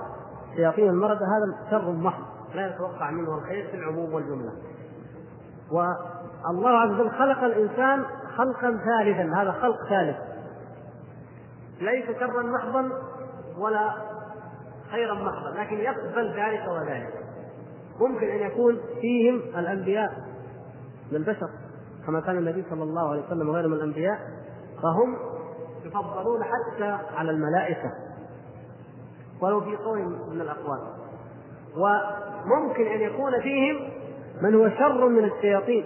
[0.57, 2.23] شياطين المردة هذا شر محض
[2.55, 4.53] لا يتوقع منه الخير في العموم والجملة.
[5.71, 8.05] والله عز وجل خلق الإنسان
[8.37, 10.17] خلقا ثالثا هذا خلق ثالث.
[11.81, 12.91] ليس شرا محضا
[13.59, 13.93] ولا
[14.91, 17.15] خيرا محضا لكن يقبل ذلك وذلك.
[18.01, 20.13] ممكن أن يكون فيهم الأنبياء
[21.11, 21.51] من البشر
[22.07, 24.19] كما كان النبي صلى الله عليه وسلم وغيره من الأنبياء
[24.83, 25.17] فهم
[25.85, 28.06] يفضلون حتى على الملائكة.
[29.43, 29.99] ولو في قول
[30.31, 30.79] من الأقوال.
[31.77, 33.89] وممكن أن يكون فيهم
[34.43, 35.85] من هو شر من الشياطين.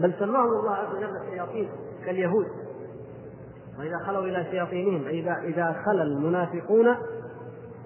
[0.00, 1.68] بل سماهم الله عز وجل الشياطين
[2.06, 2.46] كاليهود.
[3.78, 6.88] وإذا خلوا إلى شياطينهم اذا إذا خلا المنافقون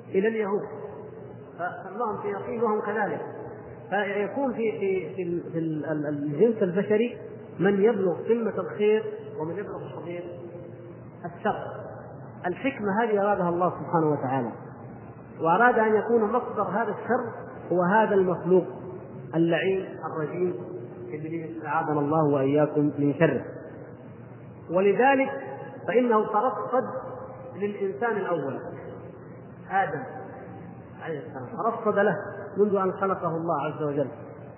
[0.08, 0.62] إلى اليهود.
[1.54, 3.20] فسماهم شياطين وهم كذلك.
[3.90, 7.18] فيكون في في في, في الجنس البشري
[7.58, 9.04] من يبلغ قمة الخير
[9.38, 10.24] ومن يبلغ صغير
[11.24, 11.87] الشر.
[12.46, 14.52] الحكمة هذه أرادها الله سبحانه وتعالى.
[15.40, 17.32] وأراد أن يكون مصدر هذا الشر
[17.72, 18.64] هو هذا المخلوق
[19.34, 20.54] اللعين الرجيم
[21.08, 23.44] إبليس أعاذنا الله وإياكم من شره.
[24.70, 25.30] ولذلك
[25.88, 26.84] فإنه ترصد
[27.56, 28.60] للإنسان الأول
[29.70, 30.02] آدم
[31.02, 31.46] عليه السلام.
[31.46, 32.16] ترصد له
[32.56, 34.08] منذ أن خلقه الله عز وجل.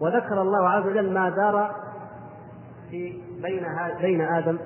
[0.00, 1.74] وذكر الله عز وجل ما دار
[2.90, 3.66] في بين
[4.00, 4.58] بين آدم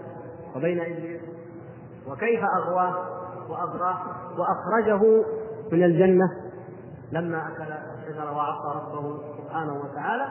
[0.57, 1.21] وبين إبليس
[2.09, 2.95] وكيف أغواه
[3.49, 3.99] وأغراه
[4.39, 5.25] وأخرجه
[5.73, 6.25] من الجنة؟
[7.13, 10.27] لما أكل الشجرة وعصى ربه سبحانه وتعالى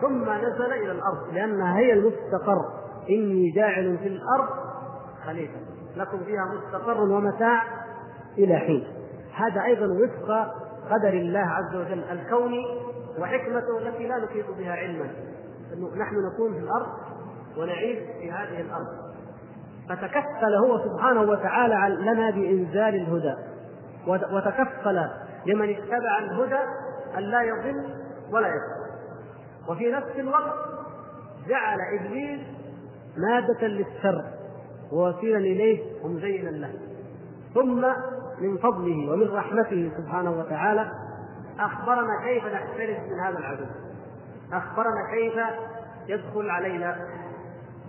[0.00, 2.64] ثم نزل إلى الأرض لأنها هي المستقر.
[3.10, 4.48] إني جاعل في الأرض
[5.26, 5.60] خليفة.
[5.96, 7.62] لكم فيها مستقر ومتاع
[8.38, 8.86] إلى حين.
[9.34, 10.54] هذا أيضا وفق
[10.90, 12.64] قدر الله عز وجل الكوني
[13.18, 15.10] وحكمته التي لا نحيط بها علما.
[15.96, 16.86] نحن نكون في الأرض
[17.58, 19.05] ونعيش في هذه الأرض.
[19.88, 23.34] فتكفل هو سبحانه وتعالى لنا بإنزال الهدى.
[24.06, 25.08] وتكفل
[25.46, 26.60] لمن اتبع الهدى
[27.18, 27.84] أن لا يضل
[28.32, 28.86] ولا يضل
[29.68, 30.54] وفي نفس الوقت
[31.48, 32.40] جعل إبليس
[33.16, 34.24] مادة للشر
[34.92, 36.72] ووسيلا إليه ومزينا له.
[37.54, 37.86] ثم
[38.40, 40.90] من فضله ومن رحمته سبحانه وتعالى
[41.60, 43.64] أخبرنا كيف نحترز من هذا العدو.
[44.52, 45.34] أخبرنا كيف
[46.08, 46.96] يدخل علينا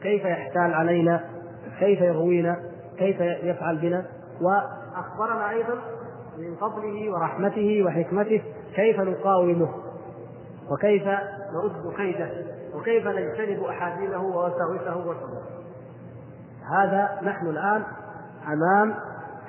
[0.01, 1.36] كيف يحتال علينا.
[1.79, 2.57] كيف يغوينا
[2.97, 4.05] كيف يفعل بنا
[4.41, 5.73] وأخبرنا أيضا
[6.37, 8.43] من فضله ورحمته وحكمته
[8.75, 9.69] كيف نقاومه
[10.69, 11.03] وكيف
[11.53, 12.29] نرد كيده
[12.73, 15.43] وكيف نجتنب أحاديثه ووساوسه وشره
[16.71, 17.83] هذا نحن الآن
[18.47, 18.95] أمام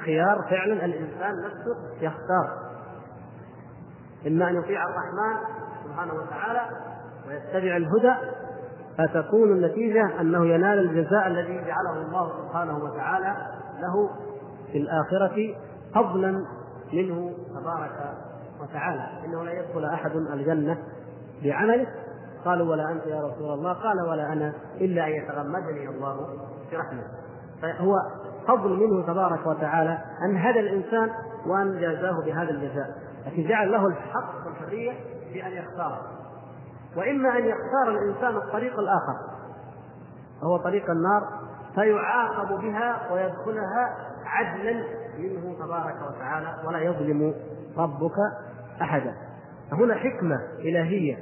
[0.05, 2.68] خيار فعلا الإنسان نفسه يختار.
[4.26, 5.37] إما أن يطيع الرحمن
[5.85, 6.61] سبحانه وتعالى
[7.29, 8.14] ويتبع الهدى
[8.99, 13.36] فتكون النتيجة أنه ينال الجزاء الذي جعله الله سبحانه وتعالى
[13.80, 14.11] له
[14.72, 15.55] في الآخرة
[15.94, 16.44] فضلا
[16.92, 18.14] منه تبارك
[18.61, 19.07] وتعالى.
[19.24, 20.78] إنه لا يدخل أحد الجنة
[21.44, 21.86] بعمله.
[22.44, 23.72] قالوا ولا أنت يا رسول الله.
[23.72, 26.16] قال ولا أنا إلا أن يتغمدني الله
[26.72, 27.07] برحمته.
[27.62, 27.94] فهو
[28.49, 31.11] فضل منه تبارك وتعالى أن هدى الإنسان
[31.46, 32.88] وأن جازاه بهذا الجزاء.
[33.26, 34.92] لكن جعل له الحق والحرية
[35.32, 36.18] في ان يختار
[36.99, 39.16] وإما أن يختار الإنسان الطريق الآخر
[40.42, 41.22] وهو طريق النار
[41.74, 44.84] فيعاقب بها ويدخلها عدلا
[45.18, 47.34] منه تبارك وتعالى ولا يظلم
[47.76, 48.16] ربك
[48.82, 49.14] أحدا.
[49.70, 51.16] فهنا حكمة إلهية.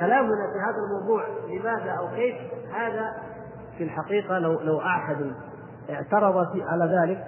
[0.00, 2.34] كلامنا في هذا الموضوع لماذا أو كيف؟
[2.74, 3.12] هذا
[3.78, 5.32] في الحقيقة لو لو أحد
[5.90, 7.26] اعترض على ذلك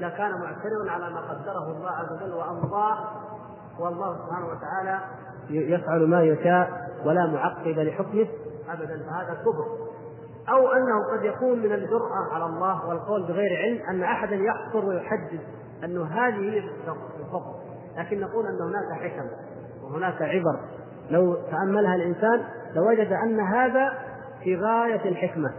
[0.00, 2.98] لكان معترضا على ما قدره الله عز وجل وأمضاه
[3.78, 5.00] والله سبحانه وتعالى
[5.50, 8.26] يفعل ما يشاء ولا معقب لحكمه
[8.68, 9.86] ابدا فهذا كفر.
[10.48, 15.40] أو أنه قد يكون من الجرأة على الله والقول بغير علم أن احدا يحصر ويحدد
[15.84, 17.54] أنه هذه هي الفضل
[17.96, 19.26] لكن نقول أن هناك حكم
[19.82, 20.60] وهناك عبر.
[21.10, 22.44] لو تأملها الإنسان
[22.74, 23.92] لوجد أن هذا
[24.44, 25.52] في غاية الحكمة.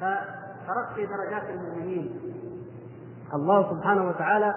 [0.00, 2.20] فترقي درجات المؤمنين.
[3.34, 4.54] الله سبحانه وتعالى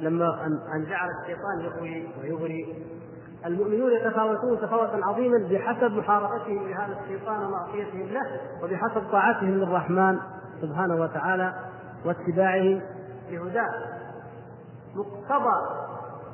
[0.00, 2.84] لما أن جعل الشيطان يغوي ويغري
[3.46, 10.18] المؤمنون يتفاوتون تفاوتا عظيما بحسب محاربتهم لهذا الشيطان ومعصيتهم له وبحسب طاعتهم للرحمن
[10.62, 11.54] سبحانه وتعالى
[12.04, 12.80] واتباعهم
[13.30, 13.74] لهداه
[14.94, 15.56] مقتضى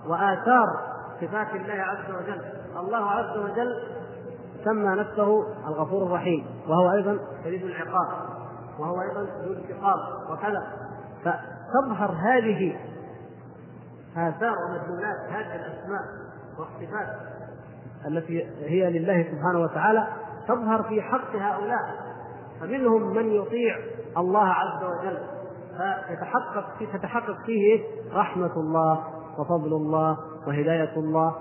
[0.06, 0.66] وآثار
[1.20, 2.40] صفات الله عز وجل.
[2.76, 3.82] الله عز وجل
[4.64, 8.08] سمى نفسه الغفور الرحيم وهو أيضا شديد العقاب
[8.78, 9.98] وهو أيضا ذو الانتقام
[10.30, 10.62] وكذا.
[11.24, 12.76] فتظهر هذه
[14.16, 16.23] آثار ومدلولات هذه الأسماء
[16.58, 17.08] والصفات
[18.06, 20.08] التي هي لله سبحانه وتعالى
[20.48, 21.80] تظهر في حق هؤلاء.
[22.60, 23.76] فمنهم من يطيع
[24.18, 25.18] الله عز وجل
[25.76, 29.04] فيتحقق في تتحقق فيه رحمة الله
[29.38, 31.34] وفضل الله وهداية الله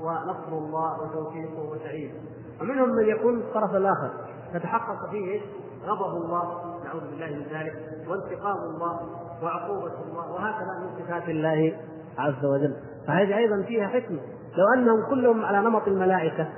[0.00, 2.14] ونصر الله وتوفيقه وتعيينه
[2.60, 4.10] ومنهم من يكون الطرف الآخر
[4.54, 5.40] تتحقق فيه
[5.86, 6.42] غضب الله
[6.84, 7.74] نعوذ بالله من ذلك
[8.08, 9.00] وانتقام الله
[9.42, 11.76] وعقوبة الله وهكذا من صفات الله
[12.18, 12.76] عز وجل.
[13.06, 14.18] فهذه أيضا فيها حكمة.
[14.56, 16.48] لو أنهم كلهم على نمط الملائكة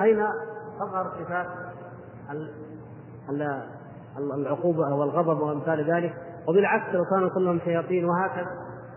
[0.00, 0.24] أين
[0.78, 1.46] تظهر صفات
[4.18, 6.14] العقوبة والغضب وأمثال ذلك؟
[6.48, 8.50] وبالعكس لو كانوا كلهم شياطين وهكذا.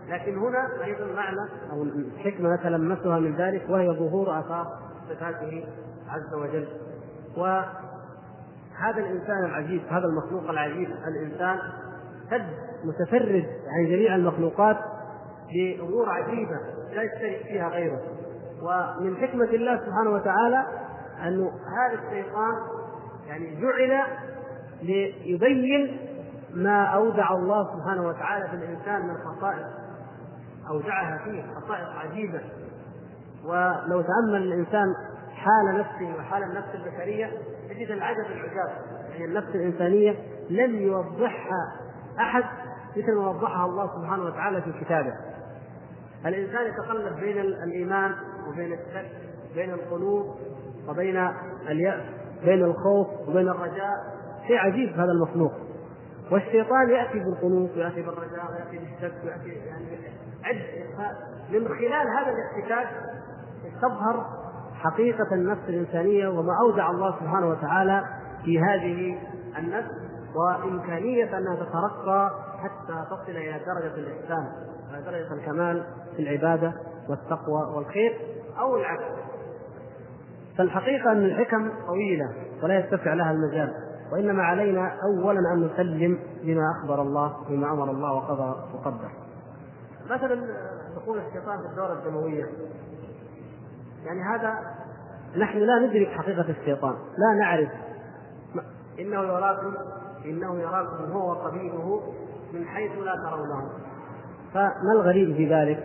[0.08, 4.66] لكن هنا أيضا معنى أو الحكمة نتلمسها من ذلك وهي ظهور آثار
[5.08, 5.64] صفاته
[6.08, 6.68] عز وجل.
[7.36, 11.58] وهذا الإنسان العجيب هذا المخلوق العجيب الإنسان
[12.32, 12.42] قد
[12.84, 14.76] متفرد عن جميع المخلوقات
[15.52, 16.60] بأمور عجيبة
[16.94, 18.00] لا يشترك فيها غيره.
[18.62, 20.66] ومن حكمة الله سبحانه وتعالى
[21.26, 22.54] انه هذا الشيطان
[23.26, 24.02] يعني جعل
[24.82, 25.98] ليبين
[26.54, 29.66] ما أودع الله سبحانه وتعالى في الإنسان من خصائص
[30.70, 32.40] أودعها فيه خصائص عجيبة.
[33.44, 34.94] ولو تأمل الإنسان
[35.34, 37.30] حال نفسه وحال النفس البشرية
[37.70, 38.70] يجد العجب العجاب.
[39.10, 40.14] يعني النفس الإنسانية
[40.50, 41.72] لم يوضحها
[42.20, 42.44] أحد
[42.96, 45.12] مثل ما وضحها الله سبحانه وتعالى في كتابه.
[46.26, 48.14] الإنسان يتقلب بين الإيمان
[48.48, 49.10] وبين الشك
[49.54, 50.34] بين القلوب
[50.88, 51.28] وبين
[51.68, 52.02] اليأس
[52.44, 53.96] بين الخوف وبين الرجاء.
[54.46, 55.52] شيء عجيب هذا المخلوق.
[56.30, 60.62] والشيطان يأتي بالقنوط وياتي بالرجاء وياتي بالشك وياتي يعني
[61.50, 62.88] من خلال هذا الاحتكاك
[63.82, 64.26] تظهر
[64.74, 68.04] حقيقة النفس الإنسانية وما أودع الله سبحانه وتعالى
[68.44, 69.18] في هذه
[69.58, 69.90] النفس
[70.34, 74.46] وإمكانية أنها تترقى حتى تصل إلى درجة الإحسان
[74.90, 75.84] إلى درجة الكمال
[76.16, 76.72] في العبادة
[77.08, 78.31] والتقوى والخير.
[78.58, 79.04] أو العكس
[80.58, 83.72] فالحقيقة أن الحكم طويلة ولا يتسع لها المجال
[84.12, 89.10] وإنما علينا أولا أن نسلم بما أخبر الله بما أمر الله وقضى وقدر.
[90.10, 90.46] مثلا
[90.96, 92.44] دخول الشيطان في الدورة الدموية.
[94.04, 94.54] يعني هذا
[95.36, 97.70] نحن لا ندرك حقيقة الشيطان لا نعرف.
[98.98, 99.74] إنه يراكم
[100.24, 102.02] إنه يراكم هو وقبيله
[102.52, 103.68] من حيث لا ترونهم
[104.54, 105.84] فما الغريب في ذلك؟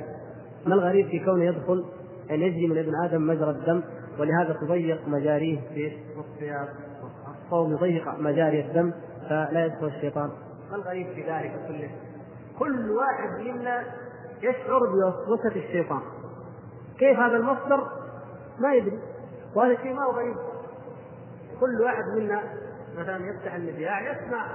[0.65, 1.85] ما الغريب في كونه يدخل
[2.31, 3.83] أن يجري من ابن آدم مجرى الدم
[4.19, 6.67] ولهذا تضيق مجاريه في الصيام
[7.45, 8.93] الصوم يضيق مجاري الدم
[9.29, 10.29] فلا يدخل الشيطان.
[10.71, 11.89] ما الغريب في ذلك كله؟
[12.59, 13.83] كل واحد منا
[14.41, 16.01] يشعر بوسوسة الشيطان.
[16.99, 17.87] كيف هذا المصدر؟
[18.59, 18.99] ما يدري.
[19.55, 20.35] وهذا الشيء ما هو غريب.
[21.59, 22.41] كل واحد منا
[22.97, 24.45] مثلا يفتح المذياع يسمع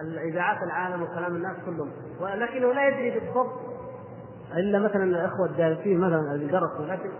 [0.00, 1.90] الإذاعات العالم وكلام الناس كلهم
[2.20, 3.65] ولكنه لا يدري بالضبط
[4.54, 6.86] إلا مثلا الإخوة الدارسين مثلا اللي درسوا.
[6.86, 7.10] لكن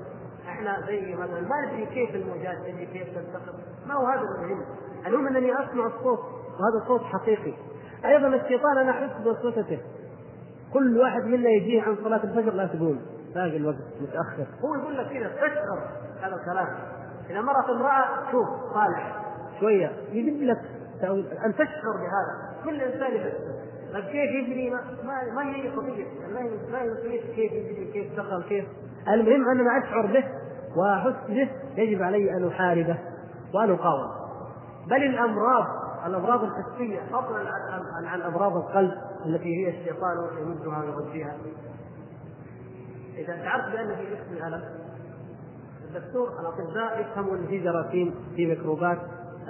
[0.49, 4.65] إحنا زي مثلا ما ندري كيف الموجات تجي كيف تنتقل ما هو هذا المهم.
[5.07, 7.55] المهم إنني أسمع الصوت وهذا الصوت حقيقي.
[8.05, 9.81] أيضا الشيطان أنا أحس بوسوسته.
[10.73, 12.99] كل واحد منا يجيه عن صلاة الفجر لا تقول
[13.35, 14.47] باقي الوقت متأخر.
[14.65, 15.79] هو يقول لك كذا تشعر
[16.21, 16.69] هذا الكلام.
[17.31, 19.23] إذا مرت امرأة شوف صالح.
[19.61, 19.93] شوية.
[20.13, 20.59] يجيب لك
[21.45, 22.63] أن تشعر بهذا.
[22.65, 23.56] كل إنسان يحس.
[23.93, 26.05] طيب كيف يجري ما ما, ما هي قضية.
[26.33, 28.65] ما هي ما مسؤوليه كيف يجري كيف دخل كيف؟
[29.09, 30.25] المهم اننا أشعر به
[30.77, 32.99] وأحس به يجب علي أن أحاربه
[33.55, 34.11] وأن اقاوم
[34.87, 35.67] بل الأمراض
[36.07, 37.39] الأمراض الحسية فضلا
[37.99, 38.93] عن عن أمراض القلب
[39.27, 41.37] التي هي الشيطان يمدها ويغذيها.
[43.17, 44.63] إذا شعرت بأن في جسمي الم
[45.85, 48.99] الدكتور الأطباء يفهموا ان في جراثيم في ميكروبات.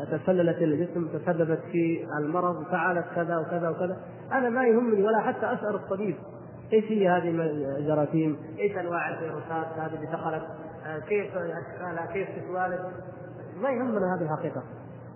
[0.05, 3.97] تسللت الجسم تسببت في المرض فعلت كذا وكذا وكذا
[4.33, 6.17] أنا ما يهمني ولا حتى اسال الطبيب
[6.73, 7.31] إيش هي هذه
[7.79, 10.43] الجراثيم؟ إيش أنواع الفيروسات هذه اللي دخلت؟
[10.87, 12.81] آه، كيف أشكالها؟ كيف تتوالد؟
[13.63, 14.63] ما يهمنا هذه الحقيقة.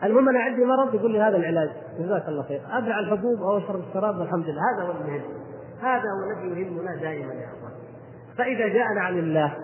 [0.05, 3.81] المهم أنا عندي مرض يقول لي هذا العلاج جزاك الله خير ابلع الحبوب أو اشرب
[3.89, 5.23] الشراب والحمد لله هذا هو المهم
[5.81, 7.73] هذا هو الذي يهمنا دائما يا أخوان
[8.39, 9.57] فإذا جاءنا عن الله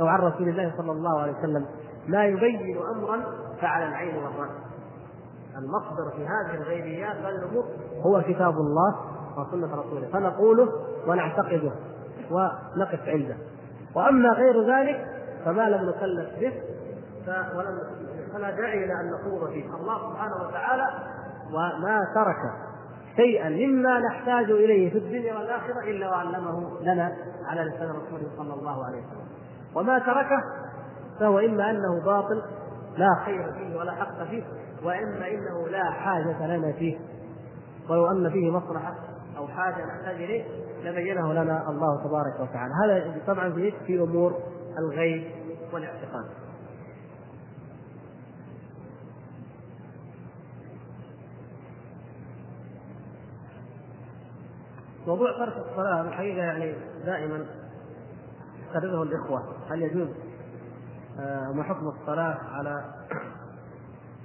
[0.00, 1.66] أو عن رسول الله صلى الله عليه وسلم
[2.08, 3.24] ما يبين امرا
[3.60, 4.50] فعلى العين والرأس.
[5.58, 7.64] المصدر في هذه الغيبيات والامور
[8.02, 8.94] هو كتاب الله
[9.36, 10.08] وسنة رسوله.
[10.12, 10.68] فنقوله
[11.06, 11.72] ونعتقده
[12.30, 13.36] ونقف عنده.
[13.94, 15.06] وأما غير ذلك
[15.44, 16.52] فما لم نكلف به
[18.32, 19.74] فلا داعي إلى أن نخوض فيه.
[19.74, 20.86] الله سبحانه وتعالى
[21.52, 22.52] وما ترك
[23.16, 27.12] شيئا مما نحتاج إليه في الدنيا والآخرة إلا وعلمه لنا
[27.46, 29.28] على لسان رسوله صلى الله عليه وسلم.
[29.74, 30.42] وما تركه
[31.20, 32.42] فهو إما أنه باطل
[32.98, 34.42] لا خير فيه ولا حق فيه
[34.82, 36.98] وإما إنه لا حاجة لنا فيه.
[37.88, 38.94] ولو أن فيه مصلحة
[39.36, 40.44] أو حاجة نحتاج إليه
[40.84, 42.74] لبينه لنا الله تبارك وتعالى.
[42.84, 44.38] هذا طبعا في أمور
[44.78, 45.24] الغيب
[45.72, 46.24] والاعتقاد.
[55.06, 57.46] موضوع ترك الصلاة الحقيقة يعني دائما
[58.70, 59.42] يكرره الإخوة.
[59.70, 60.27] هل يجوز؟
[61.54, 62.84] ما حكم الصلاة على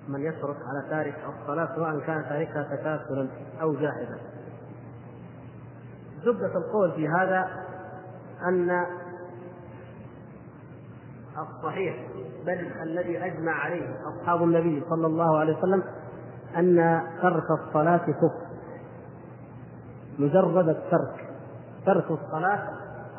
[0.07, 3.28] من يترك على تارك الصلاة سواء كان تاركها تكاسلا
[3.61, 4.18] أو جاحدا
[6.24, 7.48] زبدة القول في هذا
[8.48, 8.86] أن
[11.38, 11.95] الصحيح
[12.45, 15.84] بل الذي أجمع عليه أصحاب النبي صلى الله عليه وسلم
[16.57, 18.48] أن ترك الصلاة كفر.
[20.20, 21.30] مجرد الترك.
[21.86, 22.70] ترك الصلاة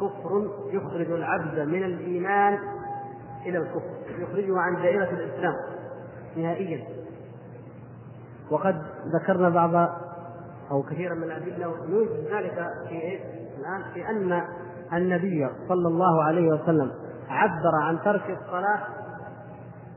[0.01, 2.59] كفر يخرج العبد من الإيمان
[3.47, 5.55] إلى الكفر يخرجه عن دائرة الإسلام
[6.37, 6.85] نهائيا
[8.51, 8.83] وقد
[9.15, 9.91] ذكرنا بعض
[10.71, 13.21] أو كثيرا من الأدلة ويوجد ذلك في إيه؟
[13.59, 14.43] الآن في أن
[14.93, 16.91] النبي صلى الله عليه وسلم
[17.29, 18.81] عبر عن ترك الصلاة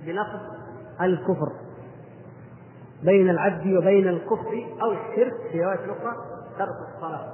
[0.05, 0.39] بلفظ
[1.01, 1.51] الكفر
[3.03, 6.15] بين العبد وبين الكفر أو الشرك في رواية أخرى
[6.57, 7.27] ترك الصلاة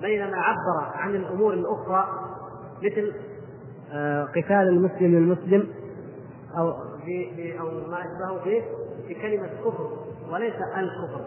[0.00, 2.08] بينما عبر عن الأمور الأخرى
[2.82, 3.12] مثل
[4.34, 5.68] قتال المسلم المسلم
[6.58, 6.74] أو
[7.04, 8.62] في أو ما أشبهه به
[9.06, 9.90] في كلمة كفر
[10.32, 11.24] وليس الكفر.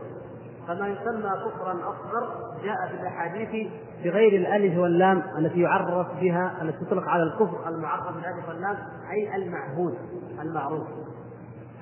[0.67, 3.71] فما يسمى كفرا أصغر جاء في الأحاديث
[4.03, 8.77] بغير الألف واللام التي يعرف بها التي تطلق على الكفر المعرف بالألف واللام
[9.11, 9.93] أي المعبود
[10.41, 10.87] المعروف.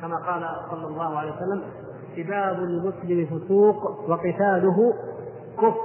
[0.02, 1.64] كما قال صلى الله عليه وسلم
[2.16, 4.94] سباب المسلم فسوق وقتاله
[5.58, 5.76] كفر.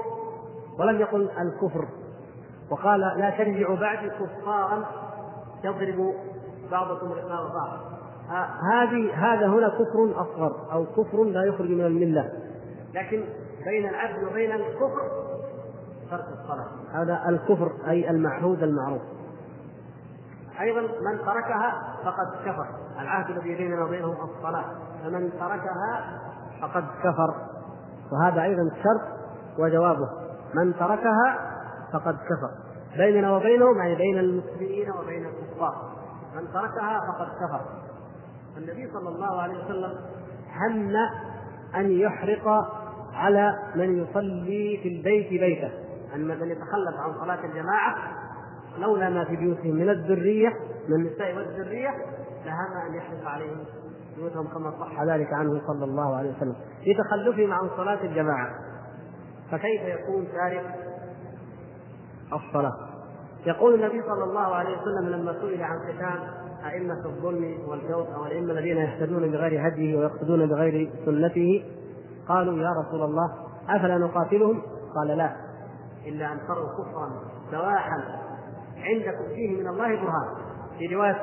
[0.78, 1.88] ولم يقل الكفر.
[2.70, 4.84] وقال لا ترجعوا بعد كفارا
[5.64, 6.14] يضرب
[6.70, 7.98] بعضكم رقاب بعض
[8.72, 12.32] هذه هذا هنا كفر أصغر أو كفر لا يخرج من الملة.
[12.94, 13.24] لكن
[13.64, 15.10] بين العبد وبين الكفر
[16.10, 16.66] ترك الصلاة.
[16.92, 19.02] هذا الكفر أي المعهود المعروف.
[20.60, 21.72] أيضا من تركها
[22.04, 22.66] فقد كفر.
[23.00, 24.64] العهد الذي بيننا وبينهم الصلاة.
[25.04, 26.20] فمن تركها
[26.60, 27.34] فقد كفر.
[28.12, 29.18] وهذا أيضا شرط
[29.58, 30.08] وجوابه.
[30.54, 31.57] من تركها
[31.92, 32.50] فقد كفر.
[32.96, 35.92] بيننا وبينهم يعني بين المسلمين وبين الكفار.
[36.34, 37.60] من تركها فقد كفر.
[38.56, 39.92] النبي صلى الله عليه وسلم
[40.56, 40.96] هم
[41.76, 42.48] أن يحرق
[43.14, 45.70] على من يصلي في البيت بيته.
[46.14, 47.96] أن من يتخلف عن صلاة الجماعة
[48.78, 50.48] لولا ما في بيوتهم من الذرية
[50.88, 51.90] من النساء والذرية
[52.46, 53.64] لهم أن يحرق عليهم
[54.16, 56.56] بيوتهم كما صح ذلك عنه صلى الله عليه وسلم.
[56.84, 58.50] في تخلفهم عن صلاة الجماعة
[59.50, 60.87] فكيف يكون تارك
[62.32, 62.76] الصلاة.
[63.46, 66.20] يقول النبي صلى الله عليه وسلم لما سئل عن قتال
[66.64, 71.64] أئمة الظلم والجور أو الأئمة الذين يهتدون بغير هديه ويقصدون بغير سنته
[72.28, 73.30] قالوا يا رسول الله
[73.68, 74.62] أفلا نقاتلهم؟
[74.96, 75.36] قال لا
[76.06, 77.10] إلا أن تروا كفرا
[77.50, 78.02] سواحا
[78.76, 80.28] عندكم فيه من الله برهان.
[80.78, 81.22] في رواية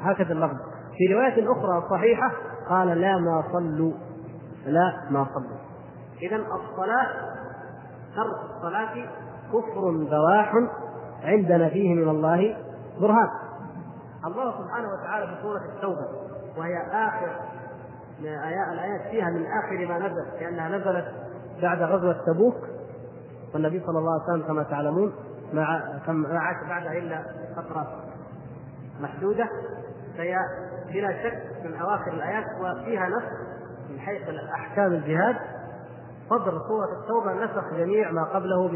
[0.00, 0.56] هكذا اللفظ.
[0.98, 2.32] في رواية أخرى صحيحة
[2.68, 3.92] قال لا ما صلوا.
[4.66, 5.58] لا ما صلوا.
[6.22, 7.08] إذا الصلاة
[8.16, 9.08] ترك الصلاة
[9.52, 10.52] كفر بواح
[11.22, 12.56] عندنا فيه من الله
[13.00, 13.28] برهان.
[14.26, 16.06] الله سبحانه وتعالى في سورة التوبة
[16.58, 17.30] وهي آخر
[18.72, 21.06] الآيات فيها من آخر ما نزل لأنها نزلت
[21.62, 22.56] بعد غزوة تبوك
[23.54, 25.12] والنبي صلى الله عليه وسلم كما تعلمون
[25.52, 25.62] ما
[26.08, 27.24] ما عاش بعدها إلا
[27.56, 27.86] فترة
[29.00, 29.48] محدودة.
[30.18, 30.36] فهي
[30.92, 33.22] بلا شك من أواخر الآيات وفيها نص
[33.90, 34.22] من حيث
[34.54, 35.36] أحكام الجهاد
[36.30, 38.68] صدر سورة التوبة نسخ جميع ما قبله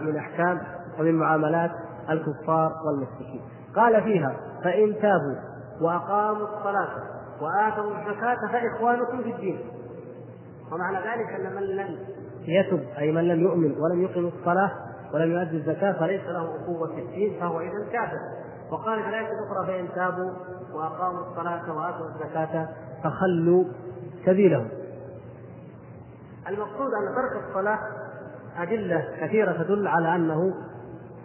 [0.00, 0.60] من أحكام
[0.98, 1.70] ومن معاملات
[2.10, 3.40] الكفار والمشركين.
[3.76, 5.36] قال فيها فإن تابوا
[5.80, 6.88] وأقاموا الصلاة
[7.40, 9.58] وآتوا الزكاة فإخوانكم في الدين.
[10.72, 11.98] ومعنى ذلك أن من لم
[12.42, 14.70] يتب أي من لم يؤمن ولم يقم الصلاة
[15.14, 18.18] ولم يؤدي الزكاة فليس له أخوة في الدين فهو إذا كافر.
[18.70, 20.30] وقال في الآية الأخرى فإن تابوا
[20.74, 22.68] وأقاموا الصلاة وآتوا الزكاة
[23.04, 23.64] فخلوا
[24.26, 24.68] سبيلهم.
[26.48, 27.78] المقصود أن ترك الصلاة
[28.56, 30.54] أدلة كثيرة تدل على أنه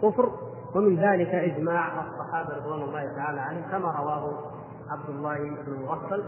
[0.02, 0.30] كفر
[0.74, 4.52] ومن ذلك إجماع الصحابة رضوان الله تعالى عليهم كما رواه
[4.90, 6.24] عبد الله بن المغفل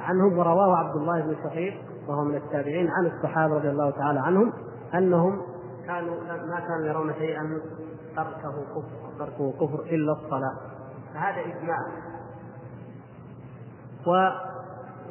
[0.00, 1.74] عنهم ورواه عبد الله بن شقيق
[2.08, 4.52] وهو من التابعين عن الصحابة رضي الله تعالى عنهم
[4.94, 5.42] أنهم
[5.86, 6.14] كانوا
[6.48, 7.60] ما كانوا يرون شيئا
[8.16, 8.82] تركه كفر
[9.18, 10.56] تركه كفر إلا الصلاة.
[11.14, 11.78] فهذا إجماع.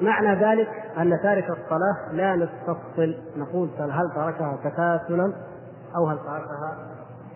[0.02, 5.34] ومعنى ذلك أن تارك الصلاة لا نستفصل نقول هل تركها تكاسلا
[5.96, 6.78] أو هل تركها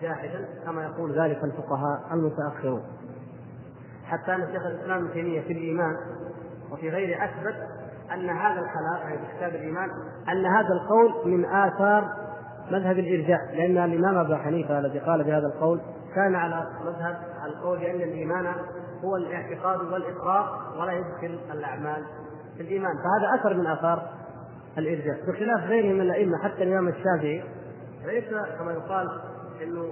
[0.02, 2.82] جاحدا كما يقول ذلك الفقهاء المتأخرون.
[4.04, 5.96] حتى أن شيخ الإسلام ابن تيمية في الإيمان
[6.72, 7.54] وفي غيره أثبت
[8.14, 9.90] أن هذا الكلام يعني في كتاب الإيمان
[10.28, 12.08] أن هذا القول من آثار
[12.70, 15.80] مذهب الإرجاء لأن الإمام أبو حنيفة الذي قال بهذا القول
[16.14, 18.46] كان على مذهب القول بأن الإيمان
[19.04, 22.02] هو الاعتقاد والإقرار ولا يدخل الأعمال
[22.56, 24.10] في الإيمان فهذا أثر من آثار
[24.78, 27.44] الإرجاء بخلاف غيره من الأئمة حتى الإمام الشافعي.
[28.06, 28.24] ليس
[28.58, 29.08] كما يقال
[29.62, 29.88] إنه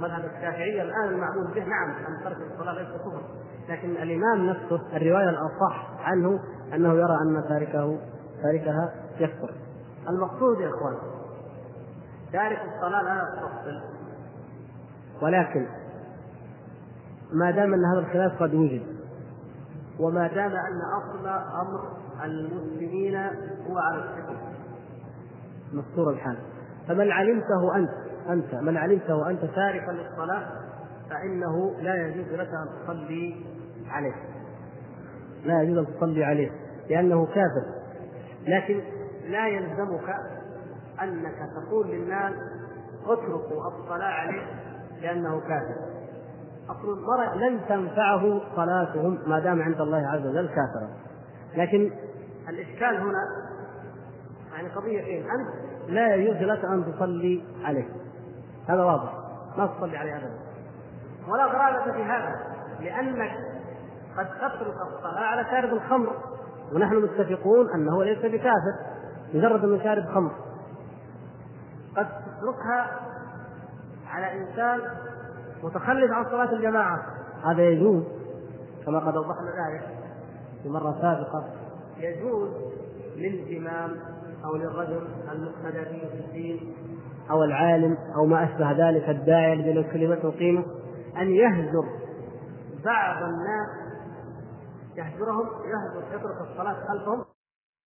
[0.00, 3.22] مذهب الشافعيه الآن المعمول به نعم ان ترك الصلاة ليس كفر
[3.68, 6.40] لكن الإمام نفسه الرواية الأصح عنه
[6.74, 7.98] أنه يرى أن تاركه
[8.42, 9.50] تاركها يكفر.
[10.08, 10.96] المقصود يا إخوان
[12.32, 13.80] تارك الصلاة لا تفصل
[15.22, 15.66] ولكن
[17.32, 18.95] ما دام أن هذا الخلاف قد وجد
[20.00, 21.26] وما دام أن أصل
[21.60, 23.16] أمر المسلمين
[23.70, 24.36] هو على الحكم.
[25.72, 26.38] مستور الحال.
[26.88, 27.90] فمن علمته أنت
[28.28, 30.46] أنت من علمته أنت تاركا للصلاة
[31.10, 33.44] فإنه لا يجوز لك أن تصلي
[33.88, 34.14] عليه.
[35.44, 36.50] لا يجوز أن تصلي عليه
[36.90, 37.64] لأنه كافر.
[38.46, 38.80] لكن
[39.28, 40.14] لا يلزمك
[41.02, 42.32] أنك تقول للناس
[43.04, 44.46] اتركوا الصلاة عليه
[45.02, 45.95] لأنه كافر.
[46.70, 50.88] أصل المرء لن تنفعه صلاتهم ما دام عند الله عز وجل كافرا.
[51.56, 51.92] لكن
[52.48, 53.18] الإشكال هنا
[54.52, 55.48] يعني قضيتين أنت
[55.88, 57.88] لا يجوز لك أن تصلي عليه.
[58.68, 59.12] هذا واضح.
[59.58, 60.38] ما تصلي عليه ابدا.
[61.28, 62.34] ولا غرابه في هذا
[62.80, 63.30] لأنك
[64.18, 66.16] قد تترك الصلاة على شارب الخمر.
[66.72, 68.76] ونحن متفقون أنه ليس بكافر.
[69.34, 70.32] مجرد أنه شارب خمر.
[71.96, 73.00] قد تتركها
[74.10, 74.80] على إنسان
[75.62, 77.02] متخلف عن صلاة الجماعة.
[77.44, 78.02] هذا يجوز
[78.86, 79.82] كما قد وضحنا ذلك
[80.62, 81.44] في مرة سابقة.
[81.98, 82.48] يجوز
[83.16, 83.90] للإمام
[84.44, 86.74] أو للرجل المقتدى به في الدين
[87.30, 90.64] أو العالم أو ما أشبه ذلك الداعي الذي له كلمته قيمه
[91.16, 91.84] أن يهجر
[92.84, 93.68] بعض الناس
[94.96, 97.24] يهجرهم يهجر يترك الصلاة خلفهم